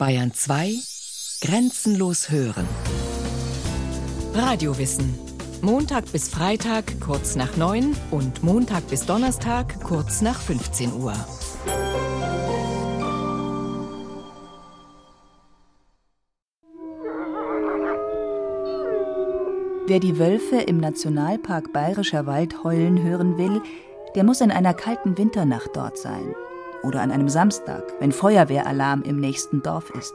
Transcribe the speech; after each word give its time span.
Bayern 0.00 0.32
2 0.32 0.76
Grenzenlos 1.42 2.30
hören. 2.30 2.66
Radiowissen. 4.32 5.14
Montag 5.60 6.10
bis 6.10 6.30
Freitag 6.30 6.98
kurz 7.02 7.36
nach 7.36 7.58
9 7.58 7.94
und 8.10 8.42
Montag 8.42 8.88
bis 8.88 9.04
Donnerstag 9.04 9.78
kurz 9.82 10.22
nach 10.22 10.40
15 10.40 10.94
Uhr. 10.94 11.12
Wer 19.86 20.00
die 20.00 20.18
Wölfe 20.18 20.62
im 20.62 20.78
Nationalpark 20.78 21.74
Bayerischer 21.74 22.24
Wald 22.24 22.64
heulen 22.64 23.02
hören 23.02 23.36
will, 23.36 23.60
der 24.14 24.24
muss 24.24 24.40
in 24.40 24.50
einer 24.50 24.72
kalten 24.72 25.18
Winternacht 25.18 25.72
dort 25.74 25.98
sein 25.98 26.34
oder 26.82 27.00
an 27.02 27.10
einem 27.10 27.28
Samstag, 27.28 27.82
wenn 27.98 28.12
Feuerwehralarm 28.12 29.02
im 29.02 29.16
nächsten 29.16 29.62
Dorf 29.62 29.90
ist. 29.90 30.14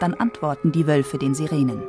Dann 0.00 0.14
antworten 0.14 0.72
die 0.72 0.86
Wölfe 0.86 1.18
den 1.18 1.34
Sirenen. 1.34 1.82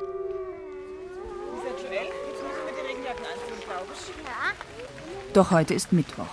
Doch 5.33 5.51
heute 5.51 5.73
ist 5.73 5.93
Mittwoch. 5.93 6.25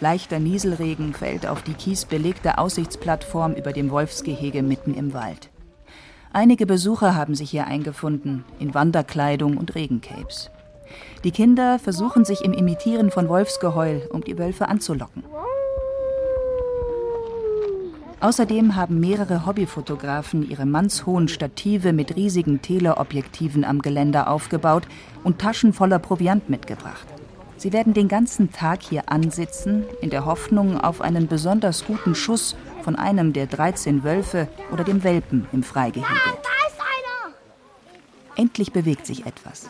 Leichter 0.00 0.38
Nieselregen 0.38 1.12
fällt 1.12 1.46
auf 1.46 1.62
die 1.62 1.74
kiesbelegte 1.74 2.58
Aussichtsplattform 2.58 3.54
über 3.54 3.72
dem 3.72 3.90
Wolfsgehege 3.90 4.62
mitten 4.62 4.94
im 4.94 5.12
Wald. 5.12 5.50
Einige 6.32 6.66
Besucher 6.66 7.16
haben 7.16 7.34
sich 7.34 7.50
hier 7.50 7.66
eingefunden, 7.66 8.44
in 8.60 8.74
Wanderkleidung 8.74 9.56
und 9.56 9.74
Regencapes. 9.74 10.50
Die 11.24 11.32
Kinder 11.32 11.78
versuchen 11.78 12.24
sich 12.24 12.44
im 12.44 12.52
Imitieren 12.52 13.10
von 13.10 13.28
Wolfsgeheul, 13.28 14.08
um 14.12 14.22
die 14.22 14.38
Wölfe 14.38 14.68
anzulocken. 14.68 15.24
Außerdem 18.20 18.74
haben 18.74 18.98
mehrere 18.98 19.46
Hobbyfotografen 19.46 20.48
ihre 20.48 20.66
mannshohen 20.66 21.28
Stative 21.28 21.92
mit 21.92 22.16
riesigen 22.16 22.60
Teleobjektiven 22.60 23.64
am 23.64 23.80
Geländer 23.80 24.28
aufgebaut 24.28 24.88
und 25.22 25.38
Taschen 25.38 25.72
voller 25.72 26.00
Proviant 26.00 26.50
mitgebracht. 26.50 27.06
Sie 27.58 27.72
werden 27.72 27.94
den 27.94 28.08
ganzen 28.08 28.52
Tag 28.52 28.82
hier 28.82 29.10
ansitzen, 29.10 29.84
in 30.00 30.10
der 30.10 30.24
Hoffnung 30.24 30.80
auf 30.80 31.00
einen 31.00 31.28
besonders 31.28 31.84
guten 31.86 32.16
Schuss 32.16 32.56
von 32.82 32.96
einem 32.96 33.32
der 33.32 33.46
13 33.46 34.02
Wölfe 34.02 34.48
oder 34.72 34.82
dem 34.82 35.04
Welpen 35.04 35.46
im 35.52 35.62
Freigehege. 35.62 36.08
Endlich 38.34 38.72
bewegt 38.72 39.06
sich 39.06 39.26
etwas. 39.26 39.68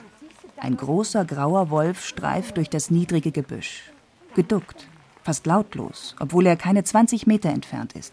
Ein 0.59 0.77
großer 0.77 1.25
grauer 1.25 1.71
Wolf 1.71 2.05
streift 2.05 2.57
durch 2.57 2.69
das 2.69 2.91
niedrige 2.91 3.31
Gebüsch. 3.31 3.91
Geduckt, 4.35 4.87
fast 5.23 5.47
lautlos, 5.47 6.15
obwohl 6.21 6.47
er 6.47 6.57
keine 6.57 6.85
20 6.85 7.27
Meter 7.27 7.49
entfernt 7.49 7.95
ist. 7.95 8.13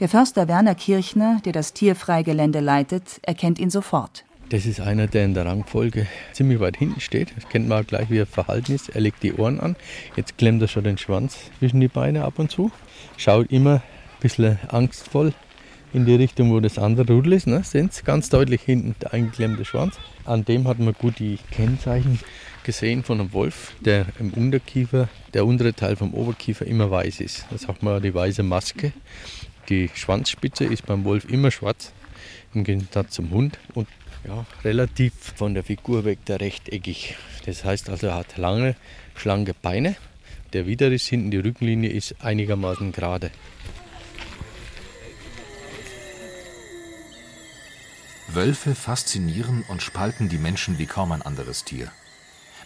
Der 0.00 0.08
Förster 0.08 0.48
Werner 0.48 0.74
Kirchner, 0.74 1.40
der 1.44 1.52
das 1.52 1.72
Tierfreigelände 1.72 2.58
leitet, 2.58 3.20
erkennt 3.22 3.60
ihn 3.60 3.70
sofort. 3.70 4.24
Das 4.48 4.66
ist 4.66 4.80
einer, 4.80 5.06
der 5.06 5.24
in 5.24 5.34
der 5.34 5.46
Rangfolge 5.46 6.08
ziemlich 6.32 6.58
weit 6.58 6.76
hinten 6.76 7.00
steht. 7.00 7.32
Das 7.36 7.48
kennt 7.48 7.68
man 7.68 7.86
gleich, 7.86 8.10
wie 8.10 8.18
er 8.18 8.26
verhalten 8.26 8.74
ist. 8.74 8.88
Er 8.88 9.00
legt 9.00 9.22
die 9.22 9.34
Ohren 9.34 9.60
an. 9.60 9.76
Jetzt 10.16 10.36
klemmt 10.36 10.60
er 10.62 10.66
schon 10.66 10.82
den 10.82 10.98
Schwanz 10.98 11.38
zwischen 11.60 11.80
die 11.80 11.86
Beine 11.86 12.24
ab 12.24 12.40
und 12.40 12.50
zu. 12.50 12.72
Schaut 13.16 13.52
immer 13.52 13.74
ein 13.74 13.82
bisschen 14.20 14.58
angstvoll 14.66 15.32
in 15.92 16.06
die 16.06 16.16
Richtung, 16.16 16.50
wo 16.52 16.58
das 16.58 16.76
andere 16.76 17.12
Rudel 17.12 17.34
ist. 17.34 17.46
Ne? 17.46 17.62
Sie 17.62 17.88
ganz 18.04 18.30
deutlich 18.30 18.62
hinten 18.62 18.96
der 19.00 19.14
eingeklemmte 19.14 19.64
Schwanz. 19.64 19.96
An 20.24 20.44
dem 20.44 20.66
hat 20.66 20.80
man 20.80 20.94
gut 20.94 21.20
die 21.20 21.38
Kennzeichen 21.52 22.18
gesehen 22.64 23.04
von 23.04 23.20
einem 23.20 23.32
Wolf, 23.32 23.74
der 23.80 24.06
im 24.18 24.32
Unterkiefer, 24.32 25.08
der 25.34 25.46
untere 25.46 25.72
Teil 25.72 25.94
vom 25.94 26.14
Oberkiefer 26.14 26.66
immer 26.66 26.90
weiß 26.90 27.20
ist. 27.20 27.46
Da 27.50 27.58
sagt 27.58 27.84
man 27.84 28.02
die 28.02 28.12
weiße 28.12 28.42
Maske. 28.42 28.92
Die 29.68 29.90
Schwanzspitze 29.94 30.64
ist 30.64 30.84
beim 30.84 31.04
Wolf 31.04 31.24
immer 31.24 31.50
schwarz, 31.50 31.92
im 32.52 32.64
Gegensatz 32.64 33.12
zum 33.14 33.30
Hund. 33.30 33.58
Und 33.72 33.88
ja, 34.26 34.44
relativ 34.62 35.14
von 35.36 35.54
der 35.54 35.64
Figur 35.64 36.04
weg 36.04 36.24
der 36.26 36.40
rechteckig. 36.40 37.16
Das 37.46 37.64
heißt 37.64 37.88
also, 37.88 38.08
er 38.08 38.16
hat 38.16 38.36
lange, 38.36 38.76
schlanke 39.14 39.54
Beine. 39.54 39.96
Der 40.52 40.66
Widerriss 40.66 41.06
hinten, 41.06 41.30
die 41.30 41.38
Rückenlinie 41.38 41.90
ist 41.90 42.16
einigermaßen 42.22 42.92
gerade. 42.92 43.30
Wölfe 48.28 48.74
faszinieren 48.74 49.64
und 49.68 49.82
spalten 49.82 50.28
die 50.28 50.38
Menschen 50.38 50.78
wie 50.78 50.86
kaum 50.86 51.12
ein 51.12 51.22
anderes 51.22 51.64
Tier. 51.64 51.90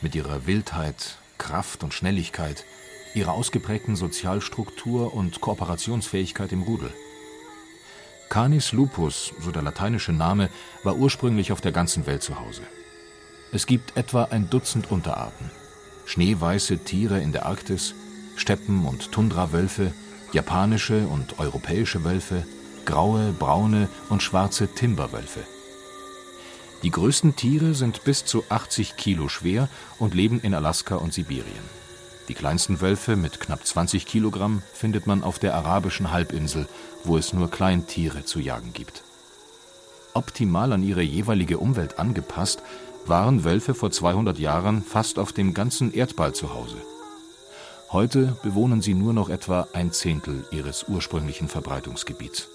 Mit 0.01 0.15
ihrer 0.15 0.47
Wildheit, 0.47 1.19
Kraft 1.39 1.85
und 1.85 1.95
Schnelligkeit– 1.95 2.65
ihrer 3.15 3.33
ausgeprägten 3.33 3.97
Sozialstruktur 3.97 5.15
und 5.15 5.41
Kooperationsfähigkeit 5.41 6.53
im 6.53 6.63
Rudel. 6.63 6.93
Canis 8.29 8.73
lupus, 8.73 9.33
so 9.41 9.51
der 9.51 9.63
lateinische 9.63 10.13
Name, 10.13 10.51
war 10.85 10.97
ursprünglich 10.97 11.53
auf 11.53 11.61
der 11.61 11.73
ganzen 11.73 12.07
Welt 12.07 12.23
zu 12.23 12.39
Hause. 12.39 12.63
Es 13.53 13.67
gibt 13.67 13.97
etwa 13.97 14.25
ein 14.25 14.51
Dutzend 14.51 14.91
Unterarten. 14.91 15.51
Schneeweiße 16.05 16.79
Tiere 16.85 17.21
in 17.21 17.33
der 17.33 17.47
Arktis, 17.47 17.95
Steppen- 18.37 18.85
und 18.85 19.13
Tundrawölfe, 19.13 19.93
japanische 20.33 21.07
und 21.07 21.39
europäische 21.39 22.05
Wölfe, 22.05 22.45
graue, 22.85 23.33
braune 23.33 23.89
und 24.11 24.23
schwarze 24.23 24.69
Timberwölfe. 24.69 25.41
Die 26.83 26.91
größten 26.91 27.35
Tiere 27.35 27.75
sind 27.75 28.05
bis 28.05 28.25
zu 28.25 28.45
80 28.49 28.97
Kilo 28.97 29.29
schwer 29.29 29.69
und 29.99 30.15
leben 30.15 30.41
in 30.41 30.55
Alaska 30.55 30.97
und 30.97 31.13
Sibirien. 31.13 31.88
Die 32.29 32.35
kleinsten 32.35 32.83
Wölfe 32.83 33.17
mit 33.17 33.41
knapp 33.41 33.67
20 33.67 34.07
Kilogramm 34.07 34.63
findet 34.75 35.07
man 35.07 35.23
auf 35.23 35.39
der 35.39 35.55
arabischen 35.55 36.11
Halbinsel, 36.11 36.69
wo 37.05 37.17
es 37.17 37.33
nur 37.33 37.51
Kleintiere 37.51 38.25
zu 38.25 38.39
jagen 38.39 38.73
gibt. 38.75 39.03
Optimal 40.13 40.73
an 40.73 40.83
ihre 40.83 41.03
jeweilige 41.03 41.59
Umwelt 41.59 41.99
angepasst, 41.99 42.63
waren 43.07 43.45
Wölfe 43.45 43.75
vor 43.75 43.91
200 43.91 44.39
Jahren 44.39 44.83
fast 44.83 45.19
auf 45.19 45.33
dem 45.33 45.55
ganzen 45.55 45.95
Erdball 45.95 46.35
zu 46.35 46.53
Hause. 46.53 46.77
Heute 47.91 48.37
bewohnen 48.43 48.83
sie 48.83 48.93
nur 48.93 49.15
noch 49.15 49.31
etwa 49.31 49.67
ein 49.73 49.93
Zehntel 49.93 50.45
ihres 50.51 50.87
ursprünglichen 50.89 51.49
Verbreitungsgebiets 51.49 52.49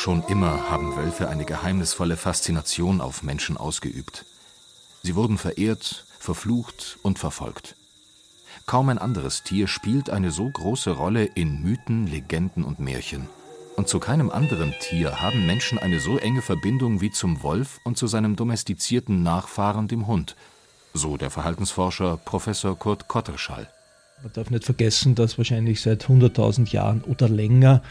Schon 0.00 0.22
immer 0.28 0.70
haben 0.70 0.96
Wölfe 0.96 1.28
eine 1.28 1.44
geheimnisvolle 1.44 2.16
Faszination 2.16 3.02
auf 3.02 3.22
Menschen 3.22 3.58
ausgeübt. 3.58 4.24
Sie 5.02 5.14
wurden 5.14 5.36
verehrt, 5.36 6.06
verflucht 6.18 6.98
und 7.02 7.18
verfolgt. 7.18 7.76
Kaum 8.64 8.88
ein 8.88 8.96
anderes 8.96 9.42
Tier 9.42 9.68
spielt 9.68 10.08
eine 10.08 10.30
so 10.30 10.48
große 10.48 10.92
Rolle 10.92 11.26
in 11.26 11.60
Mythen, 11.60 12.06
Legenden 12.06 12.64
und 12.64 12.78
Märchen. 12.80 13.28
Und 13.76 13.88
zu 13.88 14.00
keinem 14.00 14.30
anderen 14.30 14.72
Tier 14.80 15.20
haben 15.20 15.44
Menschen 15.44 15.78
eine 15.78 16.00
so 16.00 16.16
enge 16.16 16.40
Verbindung 16.40 17.02
wie 17.02 17.10
zum 17.10 17.42
Wolf 17.42 17.78
und 17.84 17.98
zu 17.98 18.06
seinem 18.06 18.36
domestizierten 18.36 19.22
Nachfahren, 19.22 19.86
dem 19.86 20.06
Hund, 20.06 20.34
so 20.94 21.18
der 21.18 21.28
Verhaltensforscher 21.28 22.16
Professor 22.16 22.74
Kurt 22.74 23.06
Kotterschall. 23.06 23.70
Man 24.22 24.32
darf 24.34 24.50
nicht 24.50 24.64
vergessen, 24.64 25.14
dass 25.14 25.38
wahrscheinlich 25.38 25.80
seit 25.80 26.04
100.000 26.04 26.70
Jahren 26.72 27.02
oder 27.02 27.28
länger 27.28 27.82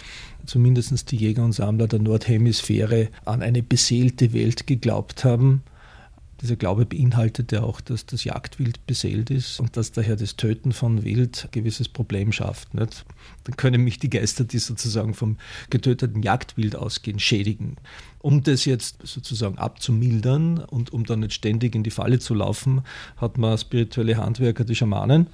zumindest 0.46 1.12
die 1.12 1.18
Jäger 1.18 1.44
und 1.44 1.54
Sammler 1.54 1.88
der 1.88 2.00
Nordhemisphäre 2.00 3.10
an 3.26 3.42
eine 3.42 3.64
beseelte 3.64 4.32
Welt 4.34 4.68
geglaubt 4.68 5.26
haben. 5.26 5.64
Dieser 6.42 6.56
Glaube 6.56 6.86
beinhaltet 6.86 7.52
ja 7.52 7.64
auch, 7.64 7.82
dass 7.82 8.06
das 8.06 8.24
Jagdwild 8.24 8.86
beseelt 8.86 9.30
ist 9.30 9.60
und 9.60 9.76
dass 9.76 9.92
daher 9.92 10.16
das 10.16 10.38
Töten 10.38 10.72
von 10.72 11.04
Wild 11.04 11.46
ein 11.46 11.52
gewisses 11.52 11.90
Problem 11.90 12.32
schafft. 12.32 12.74
Nicht? 12.76 13.06
Dann 13.44 13.58
können 13.58 13.84
mich 13.84 14.00
die 14.00 14.10
Geister, 14.10 14.46
die 14.46 14.60
sozusagen 14.60 15.16
vom 15.16 15.38
getöteten 15.70 16.22
Jagdwild 16.22 16.76
ausgehen, 16.76 17.20
schädigen. 17.20 17.76
Um 18.22 18.44
das 18.44 18.66
jetzt 18.66 18.98
sozusagen 19.04 19.58
abzumildern 19.58 20.60
und 20.60 20.92
um 20.92 21.06
dann 21.06 21.22
nicht 21.22 21.34
ständig 21.34 21.74
in 21.74 21.84
die 21.84 21.90
Falle 21.92 22.20
zu 22.20 22.34
laufen, 22.34 22.82
hat 23.18 23.38
man 23.38 23.58
spirituelle 23.58 24.18
Handwerker, 24.18 24.66
die 24.66 24.76
Schamanen, 24.76 25.28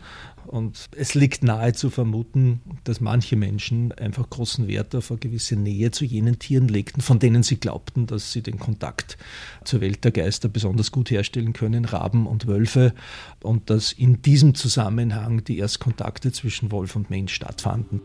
und 0.47 0.89
es 0.95 1.15
liegt 1.15 1.43
nahe 1.43 1.73
zu 1.73 1.89
vermuten, 1.89 2.61
dass 2.83 3.01
manche 3.01 3.35
Menschen 3.35 3.91
einfach 3.93 4.29
großen 4.29 4.67
Wert 4.67 4.95
auf 4.95 5.11
eine 5.11 5.19
gewisse 5.19 5.55
Nähe 5.55 5.91
zu 5.91 6.05
jenen 6.05 6.39
Tieren 6.39 6.67
legten, 6.67 7.01
von 7.01 7.19
denen 7.19 7.43
sie 7.43 7.57
glaubten, 7.57 8.05
dass 8.05 8.31
sie 8.31 8.41
den 8.41 8.59
Kontakt 8.59 9.17
zur 9.63 9.81
Welt 9.81 10.03
der 10.03 10.11
Geister 10.11 10.49
besonders 10.49 10.91
gut 10.91 11.09
herstellen 11.09 11.53
können, 11.53 11.85
Raben 11.85 12.27
und 12.27 12.47
Wölfe, 12.47 12.93
und 13.41 13.69
dass 13.69 13.91
in 13.91 14.21
diesem 14.21 14.55
Zusammenhang 14.55 15.43
die 15.43 15.57
Erstkontakte 15.57 16.31
zwischen 16.31 16.71
Wolf 16.71 16.95
und 16.95 17.09
Mensch 17.09 17.33
stattfanden. 17.33 18.01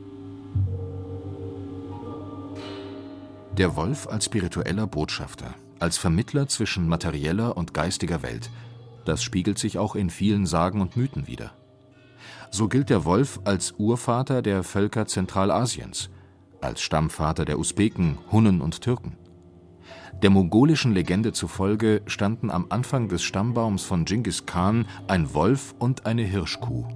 Der 3.58 3.74
Wolf 3.74 4.06
als 4.06 4.26
spiritueller 4.26 4.86
Botschafter, 4.86 5.54
als 5.80 5.98
Vermittler 5.98 6.46
zwischen 6.46 6.86
materieller 6.86 7.56
und 7.56 7.74
geistiger 7.74 8.22
Welt, 8.22 8.48
das 9.04 9.24
spiegelt 9.24 9.58
sich 9.58 9.76
auch 9.76 9.96
in 9.96 10.08
vielen 10.08 10.46
Sagen 10.46 10.80
und 10.80 10.96
Mythen 10.96 11.26
wider. 11.26 11.52
So 12.52 12.68
gilt 12.68 12.90
der 12.90 13.04
Wolf 13.04 13.40
als 13.44 13.72
Urvater 13.72 14.40
der 14.42 14.62
Völker 14.62 15.06
Zentralasiens, 15.06 16.10
als 16.60 16.80
Stammvater 16.80 17.44
der 17.44 17.58
Usbeken, 17.58 18.18
Hunnen 18.30 18.60
und 18.60 18.82
Türken. 18.82 19.16
Der 20.22 20.30
mongolischen 20.30 20.92
Legende 20.92 21.32
zufolge 21.32 22.02
standen 22.06 22.50
am 22.50 22.66
Anfang 22.68 23.08
des 23.08 23.22
Stammbaums 23.22 23.82
von 23.82 24.04
Genghis 24.04 24.46
Khan 24.46 24.86
ein 25.08 25.34
Wolf 25.34 25.74
und 25.78 26.06
eine 26.06 26.22
Hirschkuh. 26.22 26.86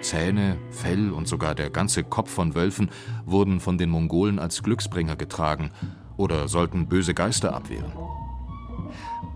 Zähne, 0.00 0.58
Fell 0.70 1.12
und 1.12 1.28
sogar 1.28 1.54
der 1.54 1.70
ganze 1.70 2.04
Kopf 2.04 2.30
von 2.30 2.54
Wölfen 2.54 2.90
wurden 3.24 3.60
von 3.60 3.78
den 3.78 3.90
Mongolen 3.90 4.38
als 4.38 4.62
Glücksbringer 4.62 5.16
getragen 5.16 5.70
oder 6.16 6.48
sollten 6.48 6.88
böse 6.88 7.14
Geister 7.14 7.54
abwehren. 7.54 7.92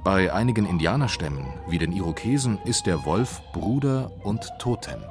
Bei 0.04 0.32
einigen 0.32 0.66
Indianerstämmen, 0.66 1.46
wie 1.68 1.78
den 1.78 1.92
Irokesen, 1.92 2.58
ist 2.64 2.86
der 2.86 3.04
Wolf 3.04 3.40
Bruder 3.52 4.10
und 4.22 4.50
Totem. 4.58 5.02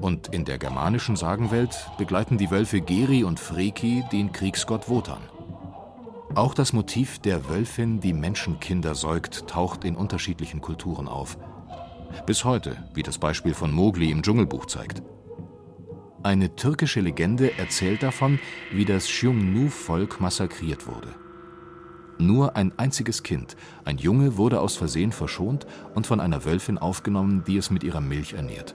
Und 0.00 0.28
in 0.28 0.44
der 0.44 0.58
germanischen 0.58 1.14
Sagenwelt 1.14 1.90
begleiten 1.98 2.38
die 2.38 2.50
Wölfe 2.50 2.80
Geri 2.80 3.22
und 3.22 3.38
Freki 3.38 4.04
den 4.10 4.32
Kriegsgott 4.32 4.88
Wotan. 4.88 5.20
Auch 6.34 6.54
das 6.54 6.72
Motiv 6.72 7.18
der 7.18 7.48
Wölfin, 7.48 8.00
die 8.00 8.12
Menschenkinder 8.12 8.94
säugt, 8.94 9.46
taucht 9.46 9.84
in 9.84 9.96
unterschiedlichen 9.96 10.60
Kulturen 10.60 11.06
auf. 11.06 11.36
Bis 12.26 12.44
heute, 12.44 12.76
wie 12.94 13.02
das 13.02 13.18
Beispiel 13.18 13.54
von 13.54 13.72
Mowgli 13.72 14.10
im 14.10 14.22
Dschungelbuch 14.22 14.66
zeigt. 14.66 15.02
Eine 16.22 16.54
türkische 16.54 17.00
Legende 17.00 17.56
erzählt 17.58 18.02
davon, 18.02 18.38
wie 18.72 18.84
das 18.84 19.06
Xiongnu-Volk 19.06 20.20
massakriert 20.20 20.86
wurde. 20.86 21.08
Nur 22.18 22.56
ein 22.56 22.78
einziges 22.78 23.22
Kind, 23.22 23.56
ein 23.86 23.96
Junge, 23.96 24.36
wurde 24.36 24.60
aus 24.60 24.76
Versehen 24.76 25.12
verschont 25.12 25.66
und 25.94 26.06
von 26.06 26.20
einer 26.20 26.44
Wölfin 26.44 26.76
aufgenommen, 26.76 27.44
die 27.46 27.56
es 27.56 27.70
mit 27.70 27.82
ihrer 27.82 28.02
Milch 28.02 28.34
ernährt. 28.34 28.74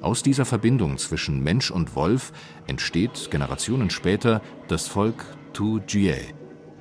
Aus 0.00 0.22
dieser 0.22 0.46
Verbindung 0.46 0.96
zwischen 0.96 1.42
Mensch 1.42 1.70
und 1.70 1.94
Wolf 1.94 2.32
entsteht 2.66 3.30
Generationen 3.30 3.90
später 3.90 4.40
das 4.68 4.88
Volk 4.88 5.26
Tu-Jie, 5.52 6.32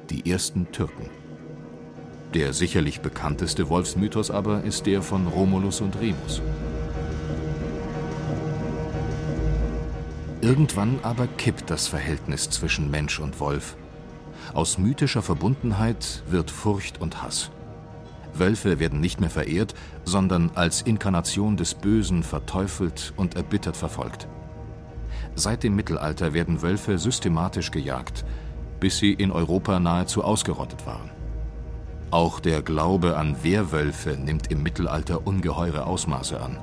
die 0.10 0.32
ersten 0.32 0.72
Türken. 0.72 1.19
Der 2.34 2.54
sicherlich 2.54 3.02
bekannteste 3.02 3.70
Wolfsmythos 3.70 4.30
aber 4.30 4.64
ist 4.64 4.86
der 4.86 5.02
von 5.02 5.26
Romulus 5.28 5.82
und 5.82 6.00
Remus. 6.00 6.42
Irgendwann 10.42 11.00
aber 11.02 11.26
kippt 11.26 11.70
das 11.70 11.88
Verhältnis 11.88 12.50
zwischen 12.50 12.92
Mensch 12.92 13.20
und 13.20 13.40
Wolf. 13.40 13.76
Aus 14.54 14.78
mythischer 14.78 15.22
Verbundenheit 15.22 16.24
wird 16.30 16.52
Furcht 16.52 17.02
und 17.02 17.22
Hass. 17.22 17.52
Wölfe 18.36 18.80
werden 18.80 19.00
nicht 19.00 19.20
mehr 19.20 19.30
verehrt, 19.32 19.74
sondern 20.06 20.52
als 20.54 20.82
Inkarnation 20.84 21.58
des 21.58 21.74
Bösen 21.74 22.24
verteufelt 22.24 23.12
und 23.18 23.36
erbittert 23.36 23.76
verfolgt. 23.76 24.28
Seit 25.36 25.64
dem 25.64 25.76
Mittelalter 25.76 26.34
werden 26.34 26.62
Wölfe 26.62 27.00
systematisch 27.00 27.72
gejagt, 27.72 28.24
bis 28.80 28.98
sie 29.00 29.14
in 29.14 29.32
Europa 29.32 29.80
nahezu 29.80 30.24
ausgerottet 30.24 30.86
waren. 30.86 31.10
Auch 32.12 32.40
der 32.40 32.64
Glaube 32.64 33.18
an 33.18 33.44
Werwölfe 33.44 34.18
nimmt 34.18 34.52
im 34.52 34.64
Mittelalter 34.64 35.28
ungeheure 35.28 35.86
Ausmaße 35.86 36.42
an. 36.42 36.58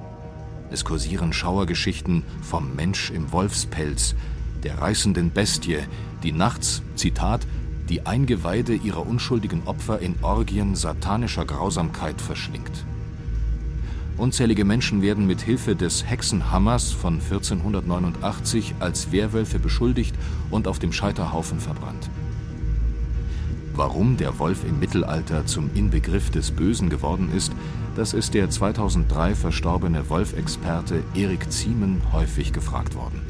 Es 0.72 0.84
kursieren 0.84 1.32
Schauergeschichten 1.32 2.24
vom 2.42 2.74
Mensch 2.74 3.10
im 3.10 3.30
Wolfspelz, 3.30 4.16
der 4.64 4.78
reißenden 4.78 5.30
Bestie, 5.30 5.78
die 6.24 6.32
nachts, 6.32 6.82
Zitat, 6.96 7.46
die 7.88 8.04
Eingeweide 8.04 8.74
ihrer 8.74 9.06
unschuldigen 9.06 9.62
Opfer 9.68 10.00
in 10.00 10.16
Orgien 10.22 10.74
satanischer 10.74 11.44
Grausamkeit 11.44 12.20
verschlingt. 12.20 12.84
Unzählige 14.16 14.64
Menschen 14.64 15.00
werden 15.00 15.28
mit 15.28 15.42
Hilfe 15.42 15.76
des 15.76 16.10
Hexenhammers 16.10 16.90
von 16.90 17.20
1489 17.20 18.74
als 18.80 19.12
Werwölfe 19.12 19.60
beschuldigt 19.60 20.16
und 20.50 20.66
auf 20.66 20.80
dem 20.80 20.92
Scheiterhaufen 20.92 21.60
verbrannt. 21.60 22.10
Warum 23.76 24.16
der 24.16 24.38
Wolf 24.38 24.64
im 24.64 24.80
Mittelalter 24.80 25.44
zum 25.44 25.70
Inbegriff 25.74 26.30
des 26.30 26.50
Bösen 26.50 26.88
geworden 26.88 27.30
ist, 27.36 27.52
das 27.94 28.14
ist 28.14 28.32
der 28.32 28.48
2003 28.48 29.34
verstorbene 29.34 30.08
Wolfexperte 30.08 31.02
Erik 31.14 31.52
Ziemen 31.52 32.00
häufig 32.10 32.54
gefragt 32.54 32.94
worden. 32.94 33.20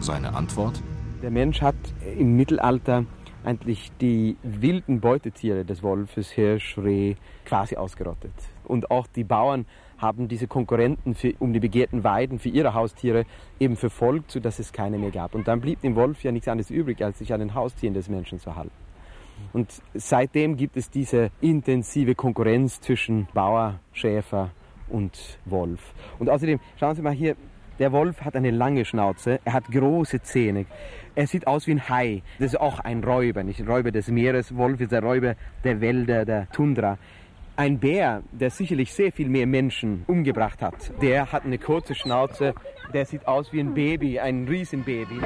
Seine 0.00 0.34
Antwort? 0.34 0.82
Der 1.22 1.30
Mensch 1.30 1.62
hat 1.62 1.76
im 2.18 2.34
Mittelalter 2.34 3.04
eigentlich 3.44 3.92
die 4.00 4.36
wilden 4.42 4.98
Beutetiere 4.98 5.64
des 5.64 5.84
Wolfes, 5.84 6.32
Hirsch, 6.32 6.78
Reh, 6.78 7.14
quasi 7.44 7.76
ausgerottet. 7.76 8.34
Und 8.64 8.90
auch 8.90 9.06
die 9.06 9.22
Bauern 9.22 9.66
haben 9.98 10.26
diese 10.26 10.48
Konkurrenten 10.48 11.14
für, 11.14 11.32
um 11.38 11.52
die 11.52 11.60
begehrten 11.60 12.02
Weiden 12.02 12.40
für 12.40 12.48
ihre 12.48 12.74
Haustiere 12.74 13.24
eben 13.60 13.76
verfolgt, 13.76 14.32
sodass 14.32 14.58
es 14.58 14.72
keine 14.72 14.98
mehr 14.98 15.12
gab. 15.12 15.36
Und 15.36 15.46
dann 15.46 15.60
blieb 15.60 15.80
dem 15.82 15.94
Wolf 15.94 16.24
ja 16.24 16.32
nichts 16.32 16.48
anderes 16.48 16.70
übrig, 16.70 17.04
als 17.04 17.20
sich 17.20 17.32
an 17.32 17.38
den 17.38 17.54
Haustieren 17.54 17.94
des 17.94 18.08
Menschen 18.08 18.40
zu 18.40 18.56
halten. 18.56 18.81
Und 19.52 19.82
seitdem 19.94 20.56
gibt 20.56 20.76
es 20.76 20.90
diese 20.90 21.30
intensive 21.40 22.14
Konkurrenz 22.14 22.80
zwischen 22.80 23.28
Bauer, 23.34 23.80
Schäfer 23.92 24.50
und 24.88 25.38
Wolf. 25.44 25.94
Und 26.18 26.28
außerdem, 26.28 26.60
schauen 26.78 26.94
Sie 26.94 27.02
mal 27.02 27.12
hier, 27.12 27.36
der 27.78 27.92
Wolf 27.92 28.20
hat 28.20 28.36
eine 28.36 28.50
lange 28.50 28.84
Schnauze, 28.84 29.40
er 29.44 29.54
hat 29.54 29.70
große 29.70 30.22
Zähne, 30.22 30.66
er 31.14 31.26
sieht 31.26 31.46
aus 31.46 31.66
wie 31.66 31.72
ein 31.72 31.88
Hai. 31.88 32.22
Das 32.38 32.52
ist 32.52 32.60
auch 32.60 32.80
ein 32.80 33.02
Räuber, 33.02 33.42
nicht 33.42 33.60
ein 33.60 33.68
Räuber 33.68 33.90
des 33.90 34.08
Meeres. 34.08 34.56
Wolf 34.56 34.80
ist 34.80 34.92
der 34.92 35.02
Räuber 35.02 35.34
der 35.64 35.80
Wälder, 35.80 36.24
der 36.24 36.50
Tundra. 36.50 36.98
Ein 37.56 37.78
Bär, 37.78 38.22
der 38.32 38.50
sicherlich 38.50 38.92
sehr 38.94 39.12
viel 39.12 39.28
mehr 39.28 39.46
Menschen 39.46 40.04
umgebracht 40.06 40.62
hat, 40.62 40.92
der 41.02 41.32
hat 41.32 41.44
eine 41.44 41.58
kurze 41.58 41.94
Schnauze, 41.94 42.54
der 42.94 43.04
sieht 43.04 43.26
aus 43.26 43.52
wie 43.52 43.60
ein 43.60 43.74
Baby, 43.74 44.18
ein 44.20 44.46
Riesenbaby. 44.48 45.20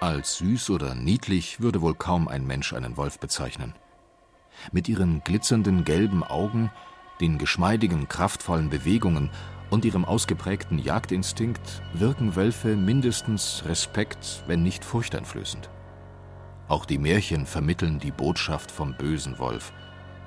Als 0.00 0.36
süß 0.36 0.70
oder 0.70 0.94
niedlich 0.94 1.60
würde 1.60 1.80
wohl 1.80 1.94
kaum 1.94 2.28
ein 2.28 2.46
Mensch 2.46 2.74
einen 2.74 2.98
Wolf 2.98 3.18
bezeichnen. 3.18 3.74
Mit 4.70 4.90
ihren 4.90 5.24
glitzernden 5.24 5.84
gelben 5.84 6.22
Augen, 6.22 6.70
den 7.22 7.38
geschmeidigen, 7.38 8.06
kraftvollen 8.06 8.68
Bewegungen 8.68 9.30
und 9.70 9.86
ihrem 9.86 10.04
ausgeprägten 10.04 10.78
Jagdinstinkt 10.78 11.82
wirken 11.94 12.36
Wölfe 12.36 12.76
mindestens 12.76 13.62
Respekt, 13.66 14.44
wenn 14.46 14.62
nicht 14.62 14.84
furchteinflößend. 14.84 15.70
Auch 16.68 16.84
die 16.84 16.98
Märchen 16.98 17.46
vermitteln 17.46 17.98
die 17.98 18.10
Botschaft 18.10 18.70
vom 18.70 18.94
bösen 18.98 19.38
Wolf. 19.38 19.72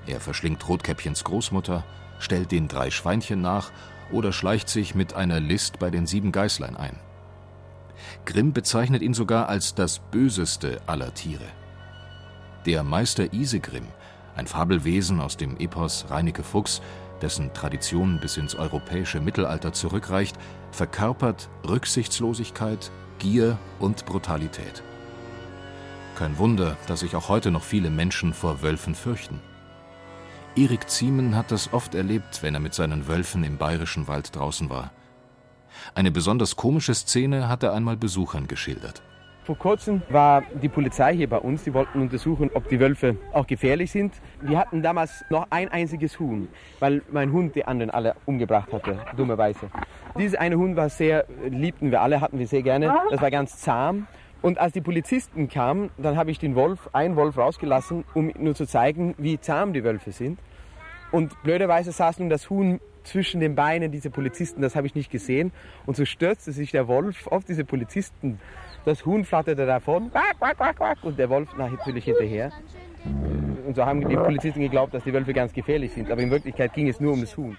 Er 0.08 0.20
verschlingt 0.20 0.68
Rotkäppchens 0.68 1.24
Großmutter, 1.24 1.86
stellt 2.18 2.52
den 2.52 2.68
drei 2.68 2.90
Schweinchen 2.90 3.42
nach 3.42 3.72
oder 4.12 4.34
schleicht 4.34 4.68
sich 4.68 4.96
mit 4.96 5.14
einer 5.14 5.40
List 5.40 5.78
bei 5.78 5.92
den 5.92 6.08
sieben 6.08 6.32
Geißlein 6.32 6.76
ein. 6.76 7.00
Grimm 8.26 8.54
bezeichnet 8.54 9.02
ihn 9.02 9.14
sogar 9.14 9.50
als 9.50 9.76
das 9.76 10.00
böseste 10.00 10.82
aller 10.88 11.14
Tiere. 11.14 11.46
Der 12.66 12.84
Meister 12.84 13.34
Isegrim, 13.34 13.88
ein 14.36 14.48
Fabelwesen 14.48 15.20
aus 15.22 15.38
dem 15.38 15.58
Epos 15.58 16.06
Reineke 16.10 16.44
Fuchs, 16.44 16.82
dessen 17.22 17.54
Tradition 17.54 18.20
bis 18.20 18.38
ins 18.38 18.56
europäische 18.56 19.20
Mittelalter 19.20 19.74
zurückreicht, 19.74 20.38
verkörpert 20.72 21.50
Rücksichtslosigkeit, 21.68 22.92
Gier 23.18 23.58
und 23.80 24.06
Brutalität. 24.06 24.84
Kein 26.16 26.38
Wunder, 26.38 26.78
dass 26.88 27.02
sich 27.02 27.16
auch 27.16 27.30
heute 27.30 27.52
noch 27.52 27.64
viele 27.64 27.90
Menschen 27.90 28.34
vor 28.34 28.62
Wölfen 28.62 28.96
fürchten. 28.96 29.40
Erik 30.56 30.90
Ziemen 30.90 31.36
hat 31.36 31.52
das 31.52 31.72
oft 31.74 31.96
erlebt, 31.96 32.44
wenn 32.44 32.54
er 32.54 32.60
mit 32.60 32.74
seinen 32.74 33.08
Wölfen 33.08 33.44
im 33.44 33.58
bayerischen 33.58 34.08
Wald 34.08 34.36
draußen 34.36 34.70
war. 34.70 34.92
Eine 35.96 36.12
besonders 36.12 36.56
komische 36.56 36.94
Szene 36.94 37.50
hat 37.50 37.64
er 37.64 37.74
einmal 37.74 37.98
Besuchern 37.98 38.48
geschildert. 38.48 39.02
Vor 39.44 39.58
kurzem 39.58 40.04
war 40.10 40.44
die 40.62 40.70
Polizei 40.70 41.16
hier 41.16 41.28
bei 41.28 41.40
uns. 41.40 41.64
Die 41.64 41.74
wollten 41.74 42.02
untersuchen, 42.02 42.52
ob 42.54 42.70
die 42.70 42.80
Wölfe 42.80 43.18
auch 43.34 43.48
gefährlich 43.48 43.90
sind. 43.90 44.14
Wir 44.42 44.60
hatten 44.60 44.84
damals 44.84 45.26
noch 45.32 45.48
ein 45.50 45.70
einziges 45.70 46.20
Huhn, 46.20 46.48
weil 46.80 47.02
mein 47.12 47.32
Hund 47.32 47.56
die 47.56 47.66
anderen 47.66 47.90
alle 47.90 48.16
umgebracht 48.28 48.72
hatte, 48.72 49.00
dummerweise. 49.18 49.72
Dieses 50.20 50.38
eine 50.38 50.58
Huhn 50.58 50.76
war 50.76 50.90
sehr, 50.90 51.26
liebten 51.50 51.90
wir 51.90 52.02
alle, 52.02 52.22
hatten 52.22 52.38
wir 52.38 52.46
sehr 52.46 52.62
gerne. 52.62 52.94
Das 53.10 53.22
war 53.22 53.32
ganz 53.32 53.58
zahm. 53.58 54.06
Und 54.44 54.60
als 54.60 54.74
die 54.74 54.82
Polizisten 54.82 55.50
kamen, 55.50 55.90
dann 55.98 56.16
habe 56.16 56.30
ich 56.30 56.38
den 56.38 56.54
Wolf, 56.54 56.88
einen 56.94 57.16
Wolf 57.16 57.36
rausgelassen, 57.36 58.06
um 58.14 58.32
nur 58.38 58.54
zu 58.54 58.68
zeigen, 58.68 59.16
wie 59.18 59.40
zahm 59.40 59.74
die 59.74 59.84
Wölfe 59.84 60.12
sind. 60.12 60.40
Und 61.12 61.42
blöderweise 61.42 61.92
saß 61.92 62.20
nun 62.20 62.30
das 62.30 62.52
Huhn 62.52 62.80
zwischen 63.04 63.40
den 63.40 63.56
Beinen 63.56 63.92
dieser 63.92 64.10
Polizisten, 64.10 64.62
das 64.62 64.76
habe 64.76 64.88
ich 64.88 64.96
nicht 64.96 65.12
gesehen. 65.12 65.52
Und 65.86 65.98
so 65.98 66.06
stürzte 66.06 66.52
sich 66.52 66.72
der 66.72 66.88
Wolf 66.88 67.28
auf 67.28 67.44
diese 67.44 67.66
Polizisten 67.66 68.40
das 68.86 69.06
Huhn 69.06 69.26
flatterte 69.26 69.66
davon 69.66 70.12
und 71.04 71.20
der 71.20 71.30
Wolf 71.30 71.56
natürlich 71.58 72.06
hinterher. 72.06 72.52
Und 73.66 73.76
so 73.76 73.86
haben 73.86 74.08
die 74.08 74.16
Polizisten 74.16 74.62
geglaubt, 74.62 74.94
dass 74.94 75.04
die 75.04 75.14
Wölfe 75.14 75.34
ganz 75.34 75.54
gefährlich 75.54 75.94
sind. 75.94 76.12
Aber 76.12 76.22
in 76.22 76.32
Wirklichkeit 76.32 76.74
ging 76.74 76.88
es 76.88 77.00
nur 77.00 77.14
um 77.14 77.22
das 77.22 77.36
Huhn. 77.38 77.58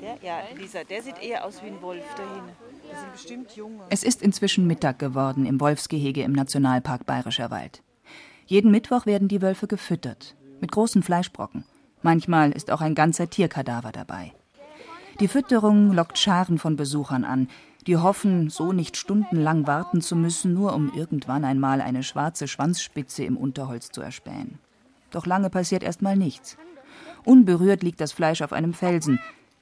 Der, 0.00 0.16
ja, 0.22 0.40
Lisa, 0.56 0.84
der 0.84 1.02
sieht 1.02 1.22
eher 1.22 1.44
aus 1.44 1.62
wie 1.62 1.68
ein 1.68 1.80
Wolf 1.80 2.04
dahin. 2.16 2.44
Das 2.90 3.00
sind 3.00 3.12
bestimmt 3.12 3.56
junge. 3.56 3.84
Es 3.90 4.04
ist 4.04 4.22
inzwischen 4.22 4.66
Mittag 4.66 4.98
geworden 4.98 5.46
im 5.46 5.60
Wolfsgehege 5.60 6.22
im 6.22 6.32
Nationalpark 6.32 7.06
Bayerischer 7.06 7.50
Wald. 7.50 7.82
Jeden 8.46 8.70
Mittwoch 8.70 9.06
werden 9.06 9.28
die 9.28 9.40
Wölfe 9.40 9.66
gefüttert. 9.66 10.36
Mit 10.60 10.70
großen 10.70 11.02
Fleischbrocken. 11.02 11.64
Manchmal 12.04 12.52
ist 12.52 12.70
auch 12.70 12.82
ein 12.82 12.94
ganzer 12.94 13.30
Tierkadaver 13.30 13.90
dabei. 13.90 14.34
Die 15.20 15.26
Fütterung 15.26 15.90
lockt 15.90 16.18
Scharen 16.18 16.58
von 16.58 16.76
Besuchern 16.76 17.24
an, 17.24 17.48
die 17.86 17.96
hoffen, 17.96 18.50
so 18.50 18.72
nicht 18.72 18.98
stundenlang 18.98 19.66
warten 19.66 20.02
zu 20.02 20.14
müssen, 20.14 20.52
nur 20.52 20.74
um 20.74 20.92
irgendwann 20.94 21.46
einmal 21.46 21.80
eine 21.80 22.02
schwarze 22.02 22.46
Schwanzspitze 22.46 23.24
im 23.24 23.38
Unterholz 23.38 23.88
zu 23.90 24.02
erspähen. 24.02 24.58
Doch 25.12 25.24
lange 25.24 25.48
passiert 25.48 25.82
erst 25.82 26.02
mal 26.02 26.14
nichts. 26.14 26.58
Unberührt 27.24 27.82
liegt 27.82 28.02
das 28.02 28.12
Fleisch 28.12 28.42
auf 28.42 28.52
einem 28.52 28.74
Felsen, 28.74 29.18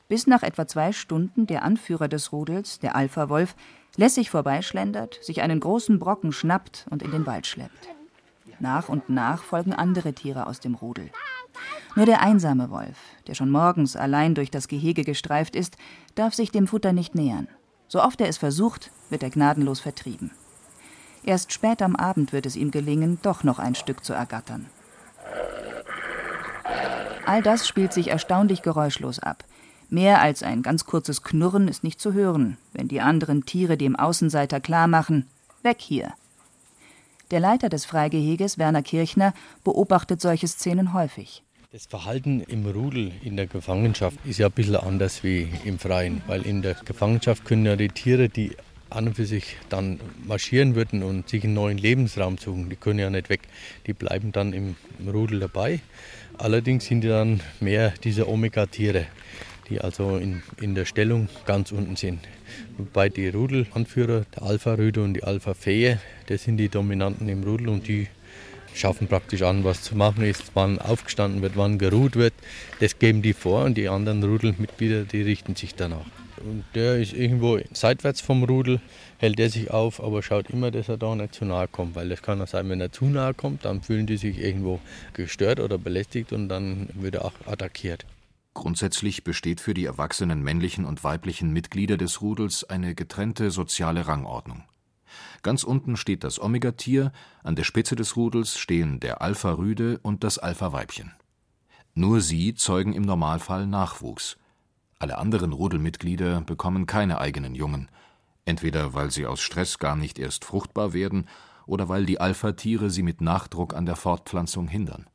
bis 0.08 0.26
nach 0.26 0.42
etwa 0.42 0.66
zwei 0.66 0.90
Stunden 0.90 1.46
der 1.46 1.62
Anführer 1.62 2.08
des 2.08 2.32
Rudels, 2.32 2.80
der 2.80 2.96
Alpha-Wolf, 2.96 3.54
lässig 3.94 4.30
vorbeischlendert, 4.30 5.22
sich 5.22 5.42
einen 5.42 5.60
großen 5.60 6.00
Brocken 6.00 6.32
schnappt 6.32 6.88
und 6.90 7.04
in 7.04 7.12
den 7.12 7.24
Wald 7.24 7.46
schleppt. 7.46 7.88
Nach 8.58 8.88
und 8.88 9.08
nach 9.08 9.44
folgen 9.44 9.72
andere 9.74 10.12
Tiere 10.12 10.48
aus 10.48 10.58
dem 10.58 10.74
Rudel. 10.74 11.12
Nur 11.94 12.06
der 12.06 12.22
einsame 12.22 12.70
Wolf, 12.70 12.96
der 13.26 13.34
schon 13.34 13.50
morgens 13.50 13.96
allein 13.96 14.34
durch 14.34 14.50
das 14.50 14.68
Gehege 14.68 15.04
gestreift 15.04 15.54
ist, 15.54 15.76
darf 16.14 16.34
sich 16.34 16.50
dem 16.50 16.66
Futter 16.66 16.92
nicht 16.92 17.14
nähern. 17.14 17.48
So 17.88 18.02
oft 18.02 18.20
er 18.20 18.28
es 18.28 18.38
versucht, 18.38 18.90
wird 19.10 19.22
er 19.22 19.30
gnadenlos 19.30 19.80
vertrieben. 19.80 20.30
Erst 21.24 21.52
spät 21.52 21.82
am 21.82 21.94
Abend 21.94 22.32
wird 22.32 22.46
es 22.46 22.56
ihm 22.56 22.70
gelingen, 22.70 23.18
doch 23.22 23.44
noch 23.44 23.58
ein 23.58 23.74
Stück 23.74 24.04
zu 24.04 24.14
ergattern. 24.14 24.66
All 27.26 27.42
das 27.42 27.68
spielt 27.68 27.92
sich 27.92 28.08
erstaunlich 28.08 28.62
geräuschlos 28.62 29.18
ab. 29.18 29.44
Mehr 29.88 30.22
als 30.22 30.42
ein 30.42 30.62
ganz 30.62 30.86
kurzes 30.86 31.22
Knurren 31.22 31.68
ist 31.68 31.84
nicht 31.84 32.00
zu 32.00 32.14
hören, 32.14 32.56
wenn 32.72 32.88
die 32.88 33.02
anderen 33.02 33.44
Tiere 33.44 33.76
dem 33.76 33.94
Außenseiter 33.94 34.58
klarmachen: 34.58 35.28
Weg 35.62 35.80
hier! 35.80 36.14
Der 37.30 37.40
Leiter 37.40 37.68
des 37.68 37.84
Freigeheges, 37.84 38.58
Werner 38.58 38.82
Kirchner, 38.82 39.34
beobachtet 39.64 40.20
solche 40.20 40.48
Szenen 40.48 40.92
häufig. 40.92 41.44
Das 41.72 41.86
Verhalten 41.86 42.42
im 42.42 42.66
Rudel 42.66 43.12
in 43.24 43.38
der 43.38 43.46
Gefangenschaft 43.46 44.18
ist 44.26 44.38
ja 44.38 44.48
ein 44.48 44.52
bisschen 44.52 44.76
anders 44.76 45.24
wie 45.24 45.48
im 45.64 45.78
Freien, 45.78 46.20
weil 46.26 46.42
in 46.42 46.60
der 46.60 46.74
Gefangenschaft 46.74 47.46
können 47.46 47.64
ja 47.64 47.76
die 47.76 47.88
Tiere, 47.88 48.28
die 48.28 48.58
an 48.90 49.06
und 49.06 49.14
für 49.14 49.24
sich 49.24 49.56
dann 49.70 49.98
marschieren 50.22 50.74
würden 50.74 51.02
und 51.02 51.30
sich 51.30 51.44
einen 51.44 51.54
neuen 51.54 51.78
Lebensraum 51.78 52.36
suchen, 52.36 52.68
die 52.68 52.76
können 52.76 52.98
ja 52.98 53.08
nicht 53.08 53.30
weg. 53.30 53.40
Die 53.86 53.94
bleiben 53.94 54.32
dann 54.32 54.52
im 54.52 54.76
Rudel 55.10 55.40
dabei. 55.40 55.80
Allerdings 56.36 56.84
sind 56.84 57.00
die 57.00 57.08
dann 57.08 57.40
mehr 57.58 57.94
diese 58.04 58.28
Omega-Tiere, 58.28 59.06
die 59.70 59.80
also 59.80 60.18
in, 60.18 60.42
in 60.60 60.74
der 60.74 60.84
Stellung 60.84 61.30
ganz 61.46 61.72
unten 61.72 61.96
sind. 61.96 62.20
Wobei 62.76 63.08
die 63.08 63.30
Rudelanführer, 63.30 64.26
der 64.36 64.42
Alpha-Rüde 64.42 65.02
und 65.02 65.14
die 65.14 65.24
Alpha-Fehe, 65.24 66.02
das 66.26 66.44
sind 66.44 66.58
die 66.58 66.68
Dominanten 66.68 67.30
im 67.30 67.42
Rudel 67.44 67.70
und 67.70 67.88
die 67.88 68.08
schaffen 68.74 69.08
praktisch 69.08 69.42
an, 69.42 69.64
was 69.64 69.82
zu 69.82 69.96
machen 69.96 70.24
ist, 70.24 70.52
wann 70.54 70.78
aufgestanden 70.78 71.42
wird, 71.42 71.56
wann 71.56 71.78
geruht 71.78 72.16
wird. 72.16 72.34
Das 72.80 72.98
geben 72.98 73.22
die 73.22 73.32
vor 73.32 73.64
und 73.64 73.76
die 73.76 73.88
anderen 73.88 74.22
Rudelmitglieder, 74.22 75.04
die 75.04 75.22
richten 75.22 75.56
sich 75.56 75.74
danach. 75.74 76.06
Und 76.44 76.64
der 76.74 76.96
ist 76.96 77.12
irgendwo 77.12 77.60
seitwärts 77.72 78.20
vom 78.20 78.42
Rudel, 78.42 78.80
hält 79.18 79.38
er 79.38 79.48
sich 79.48 79.70
auf, 79.70 80.02
aber 80.02 80.22
schaut 80.22 80.50
immer, 80.50 80.70
dass 80.70 80.88
er 80.88 80.96
da 80.96 81.14
nicht 81.14 81.34
zu 81.34 81.44
nahe 81.44 81.68
kommt. 81.68 81.94
Weil 81.94 82.10
es 82.10 82.22
kann 82.22 82.42
auch 82.42 82.48
sein, 82.48 82.68
wenn 82.68 82.80
er 82.80 82.90
zu 82.90 83.04
nahe 83.04 83.34
kommt, 83.34 83.64
dann 83.64 83.82
fühlen 83.82 84.06
die 84.06 84.16
sich 84.16 84.38
irgendwo 84.38 84.80
gestört 85.14 85.60
oder 85.60 85.78
belästigt 85.78 86.32
und 86.32 86.48
dann 86.48 86.88
wird 86.94 87.16
er 87.16 87.24
auch 87.24 87.32
attackiert. 87.46 88.06
Grundsätzlich 88.54 89.24
besteht 89.24 89.60
für 89.60 89.72
die 89.72 89.86
erwachsenen 89.86 90.42
männlichen 90.42 90.84
und 90.84 91.04
weiblichen 91.04 91.52
Mitglieder 91.52 91.96
des 91.96 92.20
Rudels 92.20 92.64
eine 92.64 92.94
getrennte 92.94 93.50
soziale 93.50 94.06
Rangordnung. 94.06 94.64
Ganz 95.42 95.64
unten 95.64 95.96
steht 95.96 96.24
das 96.24 96.40
Omegatier, 96.40 97.12
an 97.42 97.56
der 97.56 97.64
Spitze 97.64 97.96
des 97.96 98.16
Rudels 98.16 98.58
stehen 98.58 99.00
der 99.00 99.22
Alpha-Rüde 99.22 99.98
und 100.02 100.24
das 100.24 100.38
Alpha-Weibchen. 100.38 101.12
Nur 101.94 102.20
sie 102.20 102.54
zeugen 102.54 102.92
im 102.92 103.02
Normalfall 103.02 103.66
Nachwuchs. 103.66 104.36
Alle 104.98 105.18
anderen 105.18 105.52
Rudelmitglieder 105.52 106.40
bekommen 106.40 106.86
keine 106.86 107.20
eigenen 107.20 107.54
Jungen, 107.54 107.88
entweder 108.44 108.94
weil 108.94 109.10
sie 109.10 109.26
aus 109.26 109.40
Stress 109.40 109.78
gar 109.78 109.96
nicht 109.96 110.18
erst 110.18 110.44
fruchtbar 110.44 110.92
werden 110.92 111.26
oder 111.66 111.88
weil 111.88 112.06
die 112.06 112.20
Alpha-Tiere 112.20 112.90
sie 112.90 113.02
mit 113.02 113.20
Nachdruck 113.20 113.74
an 113.74 113.86
der 113.86 113.96
Fortpflanzung 113.96 114.68
hindern. 114.68 115.06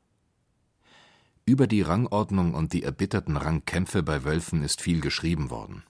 Über 1.45 1.65
die 1.65 1.81
Rangordnung 1.81 2.53
und 2.53 2.73
die 2.73 2.83
erbitterten 2.83 3.37
Rangkämpfe 3.37 4.03
bei 4.03 4.25
Wölfen 4.25 4.63
ist 4.63 4.81
viel 4.81 4.99
geschrieben 4.99 5.49
worden. 5.49 5.83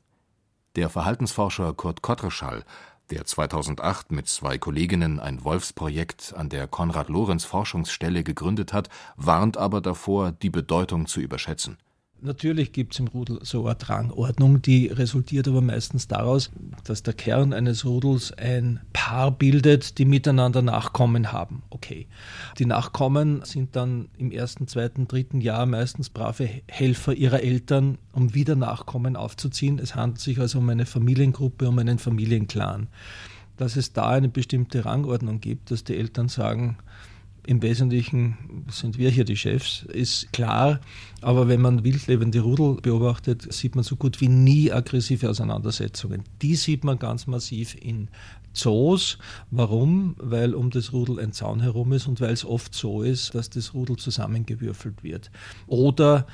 Der 0.76 0.90
Verhaltensforscher 0.90 1.74
Kurt 1.74 2.04
Kottreschall, 2.04 2.64
der 3.10 3.26
2008 3.26 4.12
mit 4.12 4.28
zwei 4.28 4.58
Kolleginnen 4.58 5.20
ein 5.20 5.44
Wolfsprojekt 5.44 6.34
an 6.36 6.50
der 6.50 6.68
Konrad-Lorenz-Forschungsstelle 6.68 8.24
gegründet 8.24 8.74
hat, 8.74 8.90
warnt 9.16 9.58
aber 9.58 9.82
davor, 9.82 10.32
die 10.32 10.50
Bedeutung 10.50 11.08
zu 11.08 11.20
überschätzen 11.20 11.78
Natürlich 12.20 12.72
gibt 12.72 12.94
es 12.94 13.00
im 13.00 13.08
Rudel 13.08 13.40
so 13.44 13.68
eine 13.68 13.78
Rangordnung, 13.88 14.60
die 14.62 14.88
resultiert 14.88 15.48
aber 15.48 15.62
meistens 15.62 16.08
daraus, 16.08 16.50
dass 16.84 17.04
der 17.04 17.14
Kern 17.14 17.54
eines 17.54 17.86
Rudels 17.86 18.34
ein 18.34 18.80
Paar 18.92 19.30
bildet, 19.30 20.00
die 20.00 20.06
miteinander 20.06 20.64
Nachkommen 20.64 21.32
haben. 21.32 21.62
Okay. 21.70 22.08
Die 22.58 22.66
Nachkommen 22.66 23.44
sind 23.44 23.76
dann 23.76 24.10
im 24.18 24.32
ersten, 24.32 24.68
zweiten, 24.68 25.08
dritten 25.08 25.42
Jahr 25.42 25.68
meistens 25.68 26.10
brave 26.10 26.50
Helfer 26.68 27.14
ihrer 27.14 27.44
Eltern, 27.44 28.00
um 28.14 28.34
wieder 28.34 28.56
Nachkommen 28.56 29.16
aufzuziehen. 29.16 29.78
Es 29.78 29.94
handelt 29.94 30.20
sich 30.20 30.40
also 30.40 30.58
um 30.58 30.70
eine 30.70 30.88
Familiengruppe, 30.88 31.70
um 31.70 31.78
einen 31.78 32.00
Familienclan. 32.00 32.88
Dass 33.58 33.76
es 33.76 33.94
da 33.94 34.10
eine 34.10 34.30
bestimmte 34.30 34.86
Rangordnung 34.86 35.40
gibt, 35.40 35.70
dass 35.70 35.84
die 35.84 35.96
Eltern 35.96 36.30
sagen, 36.30 36.78
im 37.48 37.62
Wesentlichen 37.62 38.66
sind 38.70 38.98
wir 38.98 39.10
hier 39.10 39.24
die 39.24 39.38
Chefs, 39.38 39.84
ist 39.84 40.34
klar. 40.34 40.82
Aber 41.22 41.48
wenn 41.48 41.62
man 41.62 41.86
wildlebende 41.86 42.42
Rudel 42.42 42.76
beobachtet, 42.82 43.52
sieht 43.54 43.76
man 43.76 43.86
so 43.86 43.96
gut 43.96 44.20
wie 44.20 44.28
nie 44.28 44.70
aggressive 44.70 45.30
Auseinandersetzungen. 45.30 46.24
Die 46.42 46.56
sieht 46.56 46.84
man 46.84 47.00
ganz 47.00 47.26
massiv 47.26 47.76
in 47.80 48.10
Zoos. 48.52 49.18
Warum? 49.50 50.16
Weil 50.18 50.54
um 50.54 50.72
das 50.72 50.92
Rudel 50.92 51.20
ein 51.20 51.32
Zaun 51.32 51.62
herum 51.62 51.94
ist 51.94 52.08
und 52.08 52.20
weil 52.20 52.34
es 52.34 52.44
oft 52.44 52.74
so 52.76 53.02
ist, 53.02 53.34
dass 53.34 53.50
das 53.50 53.74
Rudel 53.74 53.96
zusammengewürfelt 53.96 55.02
wird. 55.02 55.32
Oder 55.68 56.28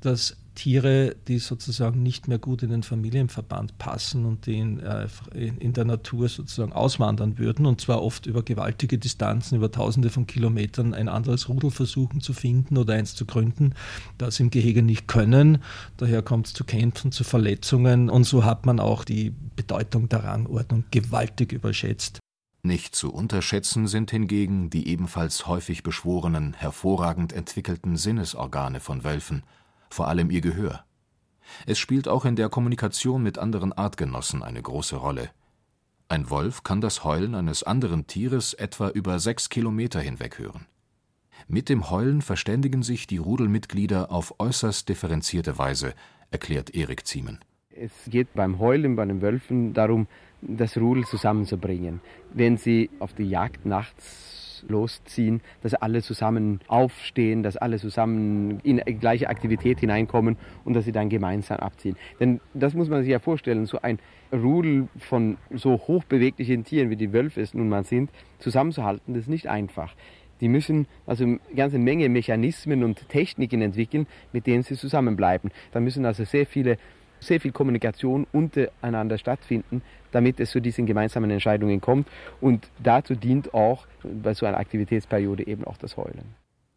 dass 0.00 0.34
Tiere, 0.54 1.16
die 1.26 1.38
sozusagen 1.38 2.02
nicht 2.02 2.28
mehr 2.28 2.38
gut 2.38 2.62
in 2.62 2.70
den 2.70 2.82
Familienverband 2.82 3.76
passen 3.78 4.24
und 4.24 4.46
die 4.46 4.58
in, 4.58 4.80
äh, 4.80 5.08
in, 5.34 5.72
der 5.72 5.84
Natur 5.84 6.28
sozusagen 6.28 6.72
auswandern 6.72 7.38
würden, 7.38 7.66
und 7.66 7.80
zwar 7.80 8.02
oft 8.02 8.26
über 8.26 8.42
gewaltige 8.42 8.98
Distanzen, 8.98 9.56
über 9.56 9.70
tausende 9.70 10.10
von 10.10 10.26
Kilometern, 10.26 10.94
ein 10.94 11.08
anderes 11.08 11.48
Rudel 11.48 11.70
versuchen 11.70 12.20
zu 12.20 12.32
finden 12.32 12.76
oder 12.76 12.94
eins 12.94 13.14
zu 13.14 13.26
gründen, 13.26 13.74
das 14.18 14.38
im 14.40 14.50
Gehege 14.50 14.82
nicht 14.82 15.08
können. 15.08 15.58
Daher 15.96 16.22
kommt 16.22 16.46
es 16.46 16.52
zu 16.52 16.64
Kämpfen, 16.64 17.10
zu 17.10 17.24
Verletzungen 17.24 18.08
und 18.08 18.24
so 18.24 18.44
hat 18.44 18.66
man 18.66 18.80
auch 18.80 19.04
die 19.04 19.34
Bedeutung 19.56 20.08
der 20.08 20.24
Rangordnung 20.24 20.84
gewaltig 20.90 21.52
überschätzt. 21.52 22.20
Nicht 22.62 22.94
zu 22.94 23.12
unterschätzen 23.12 23.88
sind 23.88 24.10
hingegen 24.10 24.70
die 24.70 24.88
ebenfalls 24.88 25.46
häufig 25.46 25.82
beschworenen, 25.82 26.54
hervorragend 26.54 27.32
entwickelten 27.32 27.96
Sinnesorgane 27.96 28.80
von 28.80 29.04
Wölfen– 29.04 29.42
vor 29.94 30.08
allem 30.08 30.30
ihr 30.30 30.40
Gehör. 30.40 30.84
Es 31.66 31.78
spielt 31.78 32.08
auch 32.08 32.24
in 32.24 32.36
der 32.36 32.48
Kommunikation 32.48 33.22
mit 33.22 33.38
anderen 33.38 33.72
Artgenossen 33.72 34.42
eine 34.42 34.60
große 34.60 34.96
Rolle. 34.96 35.30
Ein 36.08 36.28
Wolf 36.30 36.64
kann 36.64 36.80
das 36.80 37.04
Heulen 37.04 37.34
eines 37.34 37.62
anderen 37.62 38.06
Tieres 38.06 38.54
etwa 38.54 38.88
über 38.88 39.18
sechs 39.18 39.48
Kilometer 39.48 40.00
hinweg 40.00 40.38
hören. 40.38 40.66
Mit 41.46 41.68
dem 41.68 41.90
Heulen 41.90 42.22
verständigen 42.22 42.82
sich 42.82 43.06
die 43.06 43.18
Rudelmitglieder 43.18 44.10
auf 44.10 44.34
äußerst 44.38 44.88
differenzierte 44.88 45.58
Weise, 45.58 45.94
erklärt 46.30 46.74
Erik 46.74 47.06
Ziemen. 47.06 47.38
Es 47.70 47.92
geht 48.06 48.34
beim 48.34 48.58
Heulen 48.58 48.96
bei 48.96 49.04
den 49.04 49.20
Wölfen 49.22 49.74
darum, 49.74 50.06
das 50.42 50.76
Rudel 50.76 51.04
zusammenzubringen. 51.04 52.00
Wenn 52.32 52.56
sie 52.56 52.90
auf 52.98 53.12
die 53.14 53.28
Jagd 53.28 53.66
nachts 53.66 54.43
losziehen, 54.68 55.40
dass 55.62 55.74
alle 55.74 56.02
zusammen 56.02 56.60
aufstehen, 56.68 57.42
dass 57.42 57.56
alle 57.56 57.78
zusammen 57.78 58.60
in 58.62 58.78
gleiche 59.00 59.28
Aktivität 59.28 59.80
hineinkommen 59.80 60.36
und 60.64 60.74
dass 60.74 60.84
sie 60.84 60.92
dann 60.92 61.08
gemeinsam 61.08 61.58
abziehen. 61.58 61.96
Denn 62.20 62.40
das 62.54 62.74
muss 62.74 62.88
man 62.88 63.02
sich 63.02 63.10
ja 63.10 63.18
vorstellen, 63.18 63.66
so 63.66 63.80
ein 63.80 63.98
Rudel 64.32 64.88
von 64.98 65.36
so 65.52 65.72
hochbeweglichen 65.74 66.64
Tieren, 66.64 66.90
wie 66.90 66.96
die 66.96 67.12
Wölfe 67.12 67.40
es 67.40 67.54
nun 67.54 67.68
mal 67.68 67.84
sind, 67.84 68.10
zusammenzuhalten, 68.38 69.14
das 69.14 69.24
ist 69.24 69.28
nicht 69.28 69.48
einfach. 69.48 69.94
Die 70.40 70.48
müssen 70.48 70.86
also 71.06 71.24
eine 71.24 71.40
ganze 71.54 71.78
Menge 71.78 72.08
Mechanismen 72.08 72.82
und 72.82 73.08
Techniken 73.08 73.62
entwickeln, 73.62 74.06
mit 74.32 74.46
denen 74.46 74.62
sie 74.62 74.74
zusammenbleiben. 74.74 75.50
Da 75.72 75.80
müssen 75.80 76.04
also 76.04 76.24
sehr 76.24 76.46
viele 76.46 76.76
sehr 77.24 77.40
viel 77.40 77.52
Kommunikation 77.52 78.26
untereinander 78.32 79.18
stattfinden, 79.18 79.82
damit 80.12 80.40
es 80.40 80.50
zu 80.50 80.60
diesen 80.60 80.86
gemeinsamen 80.86 81.30
Entscheidungen 81.30 81.80
kommt. 81.80 82.08
Und 82.40 82.68
dazu 82.82 83.14
dient 83.14 83.52
auch 83.54 83.86
bei 84.02 84.34
so 84.34 84.46
einer 84.46 84.58
Aktivitätsperiode 84.58 85.46
eben 85.46 85.64
auch 85.64 85.76
das 85.76 85.96
Heulen. 85.96 86.34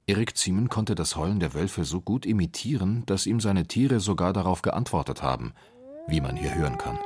Erik 0.08 0.38
Ziemen 0.38 0.70
konnte 0.70 0.96
das 0.96 1.16
Heulen 1.18 1.40
der 1.40 1.54
Wölfe 1.54 1.84
so 1.84 2.00
gut 2.00 2.26
imitieren, 2.26 3.04
dass 3.06 3.26
ihm 3.26 3.40
seine 3.40 3.68
Tiere 3.68 4.00
sogar 4.00 4.32
darauf 4.32 4.62
geantwortet 4.62 5.22
haben, 5.22 5.54
wie 6.08 6.22
man 6.22 6.36
hier 6.38 6.56
hören 6.56 6.78
kann. 6.78 6.98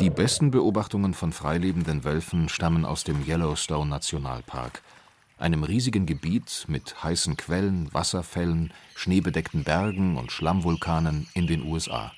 Die 0.00 0.10
besten 0.10 0.52
Beobachtungen 0.52 1.12
von 1.12 1.32
freilebenden 1.32 2.04
Wölfen 2.04 2.48
stammen 2.48 2.84
aus 2.84 3.02
dem 3.02 3.26
Yellowstone 3.26 3.90
Nationalpark– 3.90 4.82
einem 5.38 5.64
riesigen 5.64 6.06
Gebiet 6.06 6.64
mit 6.68 7.02
heißen 7.02 7.36
Quellen, 7.36 7.92
Wasserfällen, 7.92 8.72
schneebedeckten 8.94 9.64
Bergen 9.64 10.16
und 10.16 10.32
Schlammvulkanen 10.32 11.28
in 11.34 11.46
den 11.46 11.62
USA. 11.62 12.12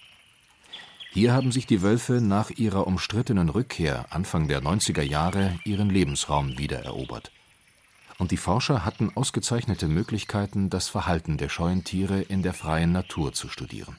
Hier 1.12 1.32
haben 1.32 1.50
sich 1.50 1.66
die 1.66 1.82
Wölfe 1.82 2.20
nach 2.20 2.50
ihrer 2.50 2.86
umstrittenen 2.86 3.48
Rückkehr 3.48 4.06
Anfang 4.10 4.46
der 4.46 4.62
90er 4.62 5.02
Jahre 5.02 5.58
ihren 5.64 5.90
Lebensraum 5.90 6.56
wiedererobert. 6.56 7.32
und 8.18 8.32
die 8.32 8.36
Forscher 8.36 8.84
hatten 8.84 9.10
ausgezeichnete 9.14 9.88
Möglichkeiten, 9.88 10.68
das 10.68 10.88
Verhalten 10.88 11.38
der 11.38 11.48
scheuen 11.48 11.84
Tiere 11.84 12.20
in 12.20 12.42
der 12.42 12.52
freien 12.52 12.92
Natur 12.92 13.32
zu 13.32 13.48
studieren. 13.48 13.96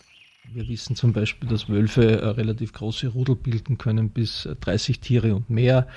Wir 0.53 0.67
wissen 0.67 0.95
zum 0.95 1.11
Beispiel, 1.11 1.49
dass 1.49 1.69
Wölfe 1.69 2.21
äh, 2.21 2.27
relativ 2.27 2.73
große 2.73 3.07
Rudel 3.07 3.35
bilden 3.35 3.77
können, 3.77 4.09
bis 4.09 4.47
30 4.61 4.99
Tiere 4.99 5.35
und 5.35 5.49
mehr 5.49 5.87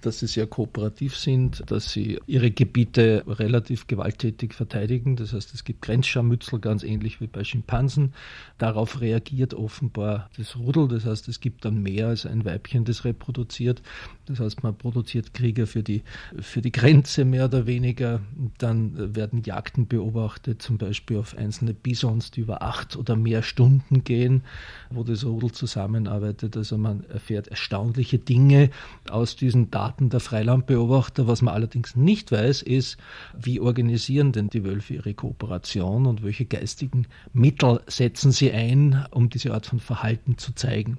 dass 0.00 0.20
sie 0.20 0.26
sehr 0.26 0.46
kooperativ 0.46 1.16
sind, 1.16 1.62
dass 1.70 1.92
sie 1.92 2.18
ihre 2.26 2.50
Gebiete 2.50 3.24
relativ 3.26 3.86
gewalttätig 3.86 4.54
verteidigen. 4.54 5.16
Das 5.16 5.32
heißt, 5.32 5.54
es 5.54 5.64
gibt 5.64 5.82
Grenzscharmützel, 5.82 6.58
ganz 6.58 6.82
ähnlich 6.82 7.20
wie 7.20 7.26
bei 7.26 7.44
Schimpansen. 7.44 8.14
Darauf 8.58 9.00
reagiert 9.00 9.54
offenbar 9.54 10.30
das 10.36 10.56
Rudel. 10.56 10.88
Das 10.88 11.04
heißt, 11.04 11.28
es 11.28 11.40
gibt 11.40 11.64
dann 11.64 11.82
mehr 11.82 12.08
als 12.08 12.26
ein 12.26 12.44
Weibchen, 12.44 12.84
das 12.84 13.04
reproduziert. 13.04 13.82
Das 14.26 14.40
heißt, 14.40 14.62
man 14.62 14.76
produziert 14.76 15.34
Krieger 15.34 15.66
für 15.66 15.82
die, 15.82 16.02
für 16.40 16.62
die 16.62 16.72
Grenze 16.72 17.24
mehr 17.24 17.46
oder 17.46 17.66
weniger. 17.66 18.20
Dann 18.58 19.14
werden 19.14 19.42
Jagden 19.42 19.86
beobachtet, 19.86 20.62
zum 20.62 20.78
Beispiel 20.78 21.18
auf 21.18 21.36
einzelne 21.36 21.74
Bisons, 21.74 22.30
die 22.30 22.40
über 22.40 22.62
acht 22.62 22.96
oder 22.96 23.16
mehr 23.16 23.42
Stunden 23.42 24.04
gehen, 24.04 24.42
wo 24.90 25.02
das 25.04 25.24
Rudel 25.24 25.52
zusammenarbeitet. 25.52 26.56
Also 26.56 26.78
man 26.78 27.04
erfährt 27.04 27.48
erstaunliche 27.48 28.18
Dinge 28.18 28.70
aus 29.08 29.36
diesen 29.36 29.70
Daten 29.70 29.81
Daten 29.82 30.10
der 30.10 30.20
Freilandbeobachter. 30.20 31.26
Was 31.26 31.42
man 31.42 31.54
allerdings 31.54 31.96
nicht 31.96 32.30
weiß, 32.30 32.62
ist, 32.62 32.98
wie 33.36 33.58
organisieren 33.58 34.30
denn 34.30 34.48
die 34.48 34.62
Wölfe 34.62 34.94
ihre 34.94 35.12
Kooperation 35.12 36.06
und 36.06 36.22
welche 36.22 36.44
geistigen 36.44 37.08
Mittel 37.32 37.80
setzen 37.88 38.30
sie 38.30 38.52
ein, 38.52 39.04
um 39.10 39.28
diese 39.28 39.52
Art 39.52 39.66
von 39.66 39.80
Verhalten 39.80 40.38
zu 40.38 40.54
zeigen. 40.54 40.98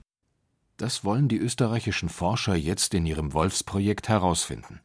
Das 0.76 1.06
wollen 1.06 1.30
die 1.30 1.38
österreichischen 1.38 2.10
Forscher 2.10 2.56
jetzt 2.56 2.94
in 2.94 3.06
ihrem 3.06 3.32
Wolfsprojekt 3.32 4.10
herausfinden. 4.10 4.82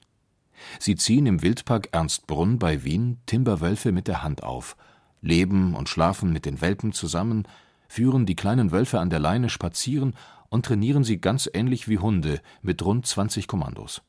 Sie 0.79 0.95
ziehen 0.95 1.27
im 1.27 1.43
Wildpark 1.43 1.89
Ernstbrunn 1.91 2.61
bei 2.61 2.85
Wien 2.85 3.19
Timberwölfe 3.27 3.91
mit 3.91 4.07
der 4.07 4.23
Hand 4.23 4.45
auf, 4.45 4.77
leben 5.23 5.75
und 5.75 5.89
schlafen 5.89 6.33
mit 6.33 6.45
den 6.45 6.61
Welpen 6.61 6.93
zusammen, 6.93 7.49
führen 7.89 8.27
die 8.27 8.37
kleinen 8.37 8.71
Wölfe 8.71 9.01
an 9.01 9.11
der 9.11 9.19
Leine 9.19 9.49
spazieren 9.49 10.15
und 10.49 10.67
trainieren 10.67 11.05
sie 11.05 11.21
ganz 11.21 11.49
ähnlich 11.53 11.89
wie 11.89 11.99
Hunde 11.99 12.41
mit 12.63 12.85
rund 12.85 13.07
20 13.07 13.47
Kommandos. 13.47 14.03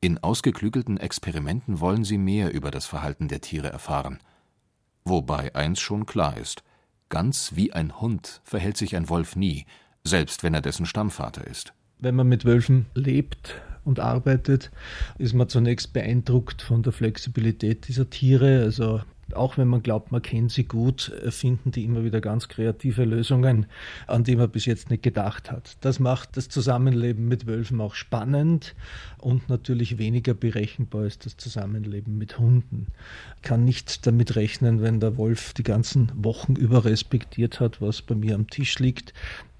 In 0.00 0.18
ausgeklügelten 0.18 0.98
Experimenten 0.98 1.80
wollen 1.80 2.04
sie 2.04 2.18
mehr 2.18 2.52
über 2.52 2.70
das 2.70 2.86
Verhalten 2.86 3.28
der 3.28 3.40
Tiere 3.40 3.68
erfahren. 3.68 4.18
Wobei 5.04 5.54
eins 5.54 5.80
schon 5.80 6.06
klar 6.06 6.36
ist: 6.36 6.64
Ganz 7.08 7.52
wie 7.54 7.72
ein 7.72 8.00
Hund 8.00 8.40
verhält 8.42 8.76
sich 8.76 8.96
ein 8.96 9.08
Wolf 9.08 9.36
nie, 9.36 9.66
selbst 10.02 10.42
wenn 10.42 10.54
er 10.54 10.60
dessen 10.60 10.86
Stammvater 10.86 11.46
ist. 11.46 11.72
Wenn 11.98 12.16
man 12.16 12.28
mit 12.28 12.44
Wölfen 12.44 12.86
lebt 12.94 13.60
und 13.84 14.00
arbeitet, 14.00 14.70
ist 15.18 15.34
man 15.34 15.48
zunächst 15.48 15.92
beeindruckt 15.92 16.62
von 16.62 16.82
der 16.82 16.92
Flexibilität 16.92 17.86
dieser 17.86 18.10
Tiere. 18.10 18.62
Also 18.62 19.02
auch 19.34 19.58
wenn 19.58 19.68
man 19.68 19.82
glaubt, 19.82 20.12
man 20.12 20.22
kennt 20.22 20.52
sie 20.52 20.64
gut, 20.64 21.12
äh, 21.24 21.30
finden 21.30 21.70
die 21.70 21.84
immer 21.84 22.04
wieder 22.04 22.20
ganz 22.20 22.48
kreative 22.48 23.04
Lösungen, 23.04 23.66
an 24.06 24.24
die 24.24 24.36
man 24.36 24.50
bis 24.50 24.66
jetzt 24.66 24.90
nicht 24.90 25.02
gedacht 25.02 25.50
hat. 25.50 25.76
Das 25.80 25.98
macht 25.98 26.36
das 26.36 26.48
Zusammenleben 26.48 27.28
mit 27.28 27.46
Wölfen 27.46 27.80
auch 27.80 27.94
spannend 27.94 28.74
und 29.18 29.48
natürlich 29.48 29.98
weniger 29.98 30.34
berechenbar 30.34 31.02
als 31.02 31.18
das 31.18 31.36
Zusammenleben 31.36 32.18
mit 32.18 32.38
Hunden. 32.38 32.88
Ich 33.36 33.42
kann 33.42 33.64
nicht 33.64 34.06
damit 34.06 34.36
rechnen, 34.36 34.82
wenn 34.82 35.00
der 35.00 35.16
Wolf 35.16 35.52
die 35.54 35.62
ganzen 35.62 36.12
Wochen 36.14 36.54
über 36.54 36.84
respektiert 36.84 37.60
hat, 37.60 37.80
was 37.80 38.02
bei 38.02 38.14
mir 38.14 38.34
am 38.34 38.48
Tisch 38.48 38.78
liegt, 38.78 39.12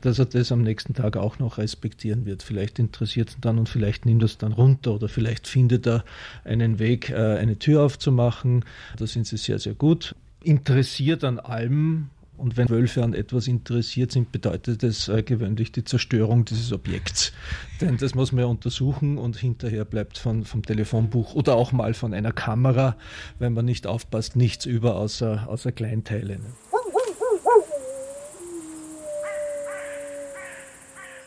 dass 0.03 0.19
er 0.19 0.27
das 0.27 0.53
am 0.53 0.63
nächsten 0.63 0.95
Tag 0.95 1.17
auch 1.17 1.39
noch 1.39 1.59
respektieren 1.59 2.27
wird. 2.27 2.43
Vielleicht 2.43 2.79
interessiert 2.79 3.31
es 3.31 3.37
ihn 3.37 3.41
dann 3.41 3.59
und 3.59 3.69
vielleicht 3.69 4.05
nimmt 4.05 4.23
er 4.23 4.27
es 4.27 4.39
dann 4.39 4.53
runter 4.53 4.95
oder 4.95 5.09
vielleicht 5.09 5.47
findet 5.47 5.87
er 5.87 6.05
einen 6.45 6.79
Weg, 6.79 7.11
äh, 7.11 7.15
eine 7.15 7.59
Tür 7.59 7.83
aufzumachen. 7.83 8.65
Da 8.97 9.07
sind 9.07 9.27
sie 9.27 9.37
sehr, 9.37 9.59
sehr 9.59 9.75
gut. 9.75 10.15
Interessiert 10.43 11.25
an 11.25 11.39
allem. 11.39 12.11
Und 12.39 12.57
wenn 12.57 12.69
Wölfe 12.71 13.05
an 13.05 13.15
etwas 13.15 13.47
interessiert 13.47 14.11
sind, 14.11 14.33
bedeutet 14.33 14.83
das 14.83 15.07
äh, 15.07 15.23
gewöhnlich 15.23 15.71
die 15.71 15.85
Zerstörung 15.85 16.45
dieses 16.45 16.73
Objekts. 16.73 17.33
Denn 17.81 17.99
das 17.99 18.17
muss 18.17 18.33
man 18.33 18.41
ja 18.41 18.47
untersuchen 18.47 19.17
und 19.17 19.37
hinterher 19.37 19.85
bleibt 19.85 20.19
von, 20.19 20.45
vom 20.45 20.65
Telefonbuch 20.65 21.35
oder 21.35 21.55
auch 21.55 21.71
mal 21.71 21.95
von 21.95 22.13
einer 22.13 22.33
Kamera, 22.33 22.97
wenn 23.39 23.53
man 23.53 23.65
nicht 23.65 23.87
aufpasst, 23.87 24.35
nichts 24.35 24.67
über 24.67 24.97
außer, 24.97 25.47
außer 25.47 25.71
Kleinteile. 25.71 26.41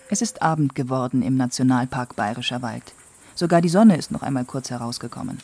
Es 0.08 0.22
ist 0.22 0.44
Abend 0.44 0.76
geworden 0.76 1.24
im 1.24 1.36
Nationalpark 1.36 2.16
Bayerischer 2.16 2.62
Wald. 2.62 2.94
Sogar 3.34 3.60
die 3.62 3.70
Sonne 3.70 3.98
ist 3.98 4.12
noch 4.12 4.22
einmal 4.22 4.46
kurz 4.46 4.70
herausgekommen. 4.70 5.40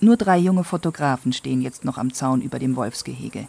Nur 0.00 0.16
drei 0.16 0.38
junge 0.38 0.62
Fotografen 0.62 1.32
stehen 1.32 1.60
jetzt 1.60 1.84
noch 1.84 1.98
am 1.98 2.12
Zaun 2.12 2.40
über 2.40 2.60
dem 2.60 2.76
Wolfsgehege. 2.76 3.48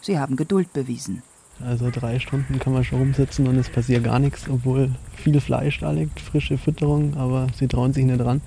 Sie 0.00 0.18
haben 0.18 0.36
Geduld 0.36 0.72
bewiesen. 0.72 1.22
Also 1.60 1.90
drei 1.90 2.18
Stunden 2.20 2.58
kann 2.58 2.72
man 2.72 2.84
schon 2.84 3.00
rumsitzen 3.00 3.46
und 3.48 3.56
es 3.56 3.68
passiert 3.68 4.04
gar 4.04 4.18
nichts, 4.18 4.48
obwohl 4.48 4.92
viel 5.14 5.38
Fleisch 5.42 5.78
da 5.80 5.90
liegt, 5.90 6.20
frische 6.20 6.56
Fütterung, 6.56 7.14
aber 7.18 7.48
sie 7.58 7.68
trauen 7.68 7.92
sich 7.92 8.06
nicht 8.06 8.20
dran. 8.20 8.40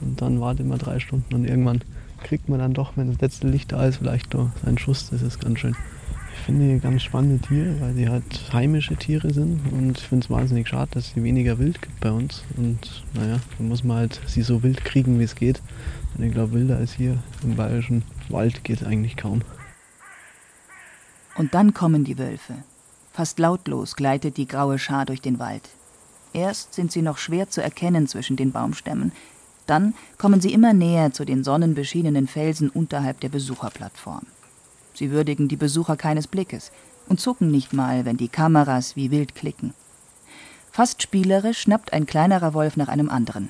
Und 0.00 0.20
dann 0.20 0.40
wartet 0.40 0.66
man 0.66 0.78
drei 0.78 0.98
Stunden 0.98 1.32
und 1.32 1.44
irgendwann 1.44 1.84
kriegt 2.24 2.48
man 2.48 2.58
dann 2.58 2.74
doch, 2.74 2.96
wenn 2.96 3.12
das 3.12 3.20
letzte 3.20 3.46
Licht 3.46 3.70
da 3.70 3.86
ist, 3.86 3.98
vielleicht 3.98 4.34
noch 4.34 4.50
einen 4.66 4.78
Schuss. 4.78 5.10
Das 5.10 5.22
ist 5.22 5.40
ganz 5.40 5.60
schön 5.60 5.76
finde 6.44 6.74
ich 6.74 6.82
ganz 6.82 7.02
spannende 7.02 7.38
Tiere, 7.46 7.80
weil 7.80 7.94
sie 7.94 8.08
halt 8.08 8.52
heimische 8.52 8.96
Tiere 8.96 9.32
sind 9.32 9.60
und 9.72 9.98
ich 9.98 10.06
finde 10.06 10.24
es 10.24 10.30
wahnsinnig 10.30 10.68
schade, 10.68 10.90
dass 10.92 11.08
es 11.08 11.16
weniger 11.22 11.58
Wild 11.58 11.80
gibt 11.82 12.00
bei 12.00 12.10
uns. 12.10 12.42
Und 12.56 13.04
naja, 13.14 13.38
dann 13.56 13.68
muss 13.68 13.84
man 13.84 13.98
halt 13.98 14.20
sie 14.26 14.42
so 14.42 14.62
wild 14.62 14.84
kriegen, 14.84 15.18
wie 15.18 15.24
es 15.24 15.34
geht. 15.34 15.60
Und 16.16 16.24
ich 16.24 16.32
glaube, 16.32 16.52
wilder 16.52 16.76
als 16.76 16.92
hier 16.92 17.18
im 17.42 17.56
bayerischen 17.56 18.02
Wald 18.28 18.64
geht 18.64 18.80
es 18.80 18.86
eigentlich 18.86 19.16
kaum. 19.16 19.42
Und 21.36 21.54
dann 21.54 21.74
kommen 21.74 22.04
die 22.04 22.18
Wölfe. 22.18 22.54
Fast 23.12 23.38
lautlos 23.38 23.96
gleitet 23.96 24.36
die 24.36 24.46
graue 24.46 24.78
Schar 24.78 25.06
durch 25.06 25.20
den 25.20 25.38
Wald. 25.38 25.68
Erst 26.32 26.74
sind 26.74 26.92
sie 26.92 27.02
noch 27.02 27.18
schwer 27.18 27.48
zu 27.48 27.62
erkennen 27.62 28.06
zwischen 28.06 28.36
den 28.36 28.52
Baumstämmen, 28.52 29.12
dann 29.68 29.94
kommen 30.16 30.40
sie 30.40 30.52
immer 30.52 30.72
näher 30.72 31.12
zu 31.12 31.26
den 31.26 31.44
sonnenbeschienenen 31.44 32.26
Felsen 32.26 32.70
unterhalb 32.70 33.20
der 33.20 33.28
Besucherplattform. 33.28 34.22
Sie 34.98 35.12
würdigen 35.12 35.46
die 35.46 35.56
Besucher 35.56 35.96
keines 35.96 36.26
Blickes 36.26 36.72
und 37.06 37.20
zucken 37.20 37.52
nicht 37.52 37.72
mal, 37.72 38.04
wenn 38.04 38.16
die 38.16 38.26
Kameras 38.26 38.96
wie 38.96 39.12
wild 39.12 39.36
klicken. 39.36 39.72
Fast 40.72 41.02
spielerisch 41.02 41.60
schnappt 41.60 41.92
ein 41.92 42.04
kleinerer 42.04 42.52
Wolf 42.52 42.76
nach 42.76 42.88
einem 42.88 43.08
anderen. 43.08 43.48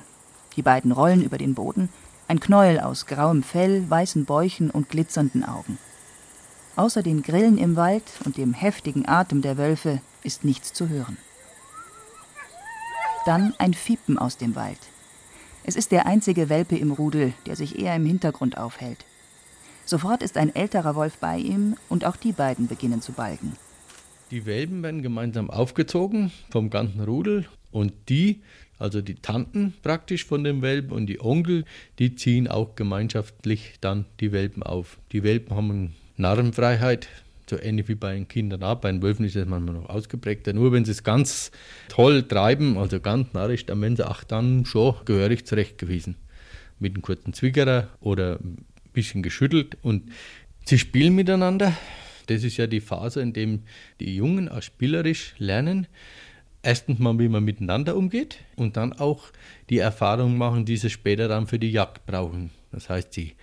Die 0.55 0.61
beiden 0.61 0.91
rollen 0.91 1.23
über 1.23 1.39
den 1.39 1.55
Boden, 1.55 1.89
ein 2.27 2.39
Knäuel 2.39 2.79
aus 2.79 3.07
grauem 3.07 3.41
Fell, 3.41 3.89
weißen 3.89 4.25
Bäuchen 4.25 4.69
und 4.69 4.89
glitzernden 4.89 5.43
Augen. 5.43 5.79
Außer 6.75 7.01
den 7.01 7.23
Grillen 7.23 7.57
im 7.57 7.75
Wald 7.75 8.03
und 8.25 8.37
dem 8.37 8.53
heftigen 8.53 9.07
Atem 9.09 9.41
der 9.41 9.57
Wölfe 9.57 10.01
ist 10.21 10.43
nichts 10.43 10.71
zu 10.71 10.87
hören. 10.87 11.17
Dann 13.25 13.55
ein 13.57 13.73
Fiepen 13.73 14.19
aus 14.19 14.37
dem 14.37 14.55
Wald. 14.55 14.79
Es 15.63 15.75
ist 15.75 15.91
der 15.91 16.05
einzige 16.05 16.47
Welpe 16.47 16.77
im 16.77 16.91
Rudel, 16.91 17.33
der 17.47 17.55
sich 17.55 17.79
eher 17.79 17.95
im 17.95 18.05
Hintergrund 18.05 18.55
aufhält. 18.55 19.03
Sofort 19.89 20.21
ist 20.21 20.37
ein 20.37 20.55
älterer 20.55 20.93
Wolf 20.93 21.17
bei 21.17 21.39
ihm 21.39 21.75
und 21.89 22.05
auch 22.05 22.15
die 22.15 22.31
beiden 22.31 22.67
beginnen 22.67 23.01
zu 23.01 23.11
balgen. 23.11 23.53
Die 24.29 24.45
Welpen 24.45 24.83
werden 24.83 25.01
gemeinsam 25.01 25.49
aufgezogen 25.49 26.31
vom 26.51 26.69
ganzen 26.69 27.01
Rudel 27.01 27.47
und 27.71 27.93
die, 28.07 28.43
also 28.77 29.01
die 29.01 29.15
Tanten 29.15 29.73
praktisch 29.81 30.25
von 30.25 30.43
dem 30.43 30.61
Welpen 30.61 30.91
und 30.91 31.07
die 31.07 31.19
Onkel, 31.19 31.65
die 31.97 32.13
ziehen 32.13 32.47
auch 32.47 32.75
gemeinschaftlich 32.75 33.77
dann 33.81 34.05
die 34.19 34.31
Welpen 34.31 34.61
auf. 34.61 34.99
Die 35.11 35.23
Welpen 35.23 35.55
haben 35.55 35.95
Narrenfreiheit, 36.17 37.07
so 37.49 37.59
ähnlich 37.59 37.87
wie 37.87 37.95
bei 37.95 38.13
den 38.13 38.27
Kindern 38.27 38.61
auch. 38.61 38.75
Bei 38.75 38.91
den 38.91 39.01
Wölfen 39.01 39.25
ist 39.25 39.35
das 39.35 39.47
manchmal 39.47 39.73
noch 39.73 39.89
ausgeprägter. 39.89 40.53
Nur 40.53 40.71
wenn 40.71 40.85
sie 40.85 40.91
es 40.91 41.03
ganz 41.03 41.49
toll 41.87 42.21
treiben, 42.21 42.77
also 42.77 42.99
ganz 42.99 43.33
narrisch, 43.33 43.65
dann 43.65 43.81
werden 43.81 43.95
sie 43.95 44.07
auch 44.07 44.23
dann 44.23 44.65
schon 44.65 44.93
gehörig 45.05 45.47
zurechtgewiesen. 45.47 46.15
Mit 46.77 46.93
einem 46.93 47.01
kurzen 47.01 47.33
Zwickerer 47.33 47.87
oder 48.01 48.39
bisschen 48.99 49.23
geschüttelt 49.23 49.77
und 49.81 50.11
sie 50.65 50.77
spielen 50.77 51.15
miteinander. 51.15 51.73
Das 52.27 52.43
ist 52.43 52.57
ja 52.57 52.67
die 52.67 52.81
Phase, 52.81 53.21
in 53.21 53.31
der 53.31 53.59
die 54.01 54.15
Jungen 54.15 54.49
auch 54.49 54.61
spielerisch 54.61 55.35
lernen. 55.37 55.87
Erstens 56.61 56.99
mal, 56.99 57.17
wie 57.17 57.29
man 57.29 57.45
miteinander 57.45 57.95
umgeht 57.95 58.39
und 58.57 58.75
dann 58.75 58.91
auch 58.91 59.31
die 59.69 59.77
Erfahrung 59.77 60.37
machen, 60.37 60.65
die 60.65 60.75
sie 60.75 60.89
später 60.89 61.29
dann 61.29 61.47
für 61.47 61.59
die 61.59 61.71
Jagd 61.71 62.05
brauchen. 62.05 62.49
Das 62.73 62.89
heißt, 62.89 63.13
sie 63.13 63.35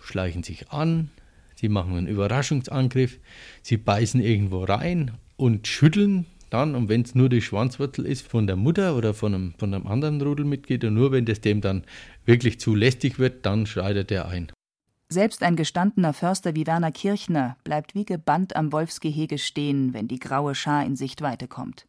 schleichen 0.00 0.42
sich 0.42 0.70
an, 0.70 1.10
sie 1.54 1.68
machen 1.68 1.94
einen 1.94 2.06
Überraschungsangriff, 2.06 3.18
sie 3.60 3.76
beißen 3.76 4.22
irgendwo 4.22 4.64
rein 4.64 5.10
und 5.36 5.68
schütteln 5.68 6.24
dann, 6.52 6.74
und 6.74 6.90
wenn 6.90 7.00
es 7.00 7.14
nur 7.14 7.30
die 7.30 7.40
Schwanzwurzel 7.40 8.04
ist 8.04 8.28
von 8.28 8.46
der 8.46 8.56
Mutter 8.56 8.94
oder 8.94 9.14
von 9.14 9.34
einem, 9.34 9.54
von 9.56 9.72
einem 9.72 9.86
anderen 9.86 10.20
Rudelmitglied, 10.20 10.84
und 10.84 10.94
nur 10.94 11.10
wenn 11.10 11.24
das 11.24 11.40
dem 11.40 11.62
dann 11.62 11.84
wirklich 12.26 12.60
zu 12.60 12.74
lästig 12.74 13.18
wird, 13.18 13.46
dann 13.46 13.64
schreitet 13.64 14.10
er 14.10 14.28
ein. 14.28 14.52
Selbst 15.12 15.42
ein 15.42 15.56
gestandener 15.56 16.14
Förster 16.14 16.54
wie 16.54 16.66
Werner 16.66 16.90
Kirchner 16.90 17.58
bleibt 17.64 17.94
wie 17.94 18.06
gebannt 18.06 18.56
am 18.56 18.72
Wolfsgehege 18.72 19.36
stehen, 19.36 19.92
wenn 19.92 20.08
die 20.08 20.18
graue 20.18 20.54
Schar 20.54 20.86
in 20.86 20.96
Sichtweite 20.96 21.48
kommt. 21.48 21.86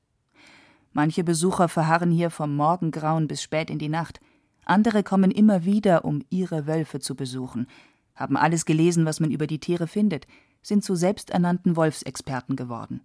Manche 0.91 1.23
Besucher 1.23 1.69
verharren 1.69 2.11
hier 2.11 2.29
vom 2.29 2.53
Morgengrauen 2.53 3.29
bis 3.29 3.41
spät 3.41 3.69
in 3.69 3.79
die 3.79 3.87
Nacht. 3.87 4.19
Andere 4.65 5.03
kommen 5.03 5.31
immer 5.31 5.63
wieder, 5.63 6.03
um 6.03 6.21
ihre 6.29 6.67
Wölfe 6.67 6.99
zu 6.99 7.15
besuchen, 7.15 7.67
haben 8.13 8.35
alles 8.35 8.65
gelesen, 8.65 9.05
was 9.05 9.21
man 9.21 9.31
über 9.31 9.47
die 9.47 9.59
Tiere 9.59 9.87
findet, 9.87 10.27
sind 10.61 10.83
zu 10.83 10.93
selbsternannten 10.93 11.77
Wolfsexperten 11.77 12.57
geworden. 12.57 12.99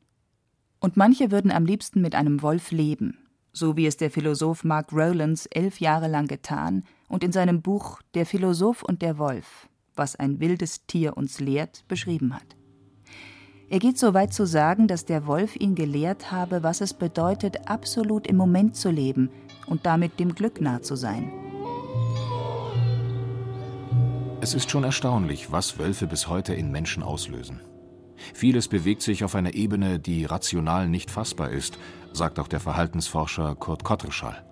Und 0.81 0.97
manche 0.97 1.31
würden 1.31 1.53
am 1.53 1.65
liebsten 1.65 2.01
mit 2.01 2.17
einem 2.17 2.43
Wolf 2.43 2.73
leben, 2.73 3.19
so 3.53 3.77
wie 3.77 3.87
es 3.87 3.97
der 3.97 4.11
Philosoph 4.11 4.65
Mark 4.65 4.93
Rowlands 4.93 5.47
elf 5.47 5.79
Jahre 5.79 6.09
lang 6.09 6.27
getan 6.27 6.83
und 7.07 7.23
in 7.23 7.31
seinem 7.31 7.63
Buch 7.63 8.03
Der 8.15 8.27
Philosoph 8.27 8.83
und 8.83 9.01
der 9.01 9.17
Wolf, 9.19 9.69
was 9.99 10.17
ein 10.17 10.41
wildes 10.41 10.87
Tier 10.87 11.17
uns 11.17 11.41
lehrt, 11.41 11.85
beschrieben 11.89 12.35
hat. 12.35 12.57
Er 13.71 13.81
geht 13.81 13.99
so 13.99 14.15
weit 14.15 14.33
zu 14.33 14.47
sagen, 14.47 14.89
dass 14.89 15.05
der 15.05 15.27
Wolf 15.27 15.55
ihn 15.57 15.75
gelehrt 15.75 16.33
habe, 16.33 16.63
was 16.63 16.81
es 16.81 16.95
bedeutet, 16.95 17.69
absolut 17.69 18.27
im 18.27 18.37
Moment 18.37 18.77
zu 18.77 18.91
leben 18.91 19.29
und 19.67 19.85
damit 19.85 20.19
dem 20.19 20.35
Glück 20.35 20.61
nah 20.61 20.81
zu 20.81 20.97
sein. 20.97 21.31
Es 24.41 24.55
ist 24.55 24.71
schon 24.71 24.85
erstaunlich, 24.85 25.53
was 25.53 25.79
Wölfe 25.79 26.07
bis 26.07 26.29
heute 26.29 26.55
in 26.55 26.71
Menschen 26.71 27.03
auslösen. 27.03 27.61
Vieles 28.33 28.69
bewegt 28.69 29.03
sich 29.03 29.23
auf 29.23 29.35
einer 29.35 29.55
Ebene, 29.55 29.99
die 29.99 30.25
rational 30.25 30.89
nicht 30.89 31.11
fassbar 31.11 31.51
ist, 31.51 31.79
sagt 32.13 32.39
auch 32.39 32.49
der 32.49 32.61
Verhaltensforscher 32.61 33.55
Kurt 33.55 33.85
Kottreschall. 33.85 34.48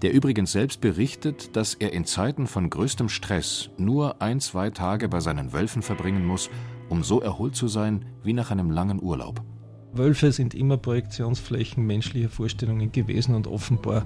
Der 0.00 0.12
übrigens 0.12 0.52
selbst 0.52 0.80
berichtet, 0.80 1.54
dass 1.56 1.74
er 1.74 1.92
in 1.92 2.04
Zeiten 2.04 2.46
von 2.46 2.70
größtem 2.70 3.08
Stress 3.08 3.70
nur 3.76 4.20
ein, 4.22 4.40
zwei 4.40 4.70
Tage 4.70 5.08
bei 5.08 5.20
seinen 5.20 5.52
Wölfen 5.52 5.82
verbringen 5.82 6.24
muss, 6.24 6.50
um 6.88 7.04
so 7.04 7.20
erholt 7.20 7.54
zu 7.54 7.68
sein 7.68 8.04
wie 8.24 8.32
nach 8.32 8.50
einem 8.50 8.70
langen 8.70 9.02
Urlaub. 9.02 9.42
Wölfe 9.94 10.32
sind 10.32 10.54
immer 10.54 10.76
Projektionsflächen 10.76 11.86
menschlicher 11.86 12.28
Vorstellungen 12.28 12.92
gewesen 12.92 13.34
und 13.34 13.46
offenbar 13.46 14.04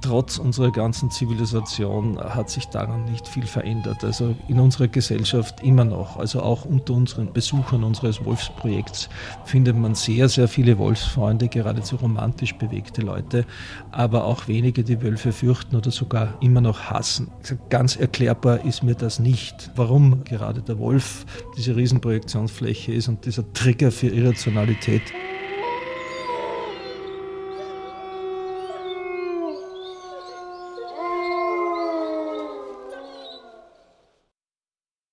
trotz 0.00 0.38
unserer 0.38 0.70
ganzen 0.70 1.10
Zivilisation 1.10 2.18
hat 2.18 2.48
sich 2.50 2.66
daran 2.66 3.06
nicht 3.06 3.26
viel 3.26 3.46
verändert. 3.46 4.04
Also 4.04 4.36
in 4.48 4.60
unserer 4.60 4.88
Gesellschaft 4.88 5.62
immer 5.62 5.84
noch, 5.84 6.16
also 6.16 6.42
auch 6.42 6.64
unter 6.64 6.94
unseren 6.94 7.32
Besuchern 7.32 7.82
unseres 7.82 8.24
Wolfsprojekts 8.24 9.08
findet 9.44 9.76
man 9.76 9.94
sehr, 9.94 10.28
sehr 10.28 10.46
viele 10.46 10.78
Wolfsfreunde, 10.78 11.48
geradezu 11.48 11.96
romantisch 11.96 12.54
bewegte 12.54 13.02
Leute, 13.02 13.44
aber 13.90 14.24
auch 14.24 14.46
wenige, 14.46 14.84
die 14.84 15.02
Wölfe 15.02 15.32
fürchten 15.32 15.74
oder 15.76 15.90
sogar 15.90 16.34
immer 16.40 16.60
noch 16.60 16.82
hassen. 16.82 17.28
Ganz 17.68 17.96
erklärbar 17.96 18.64
ist 18.64 18.82
mir 18.82 18.94
das 18.94 19.18
nicht, 19.18 19.70
warum 19.74 20.22
gerade 20.24 20.62
der 20.62 20.78
Wolf 20.78 21.26
diese 21.56 21.74
Riesenprojektionsfläche 21.74 22.92
ist 22.92 23.08
und 23.08 23.24
dieser 23.24 23.52
Trigger 23.52 23.90
für 23.90 24.08
Irrationalität 24.08 25.02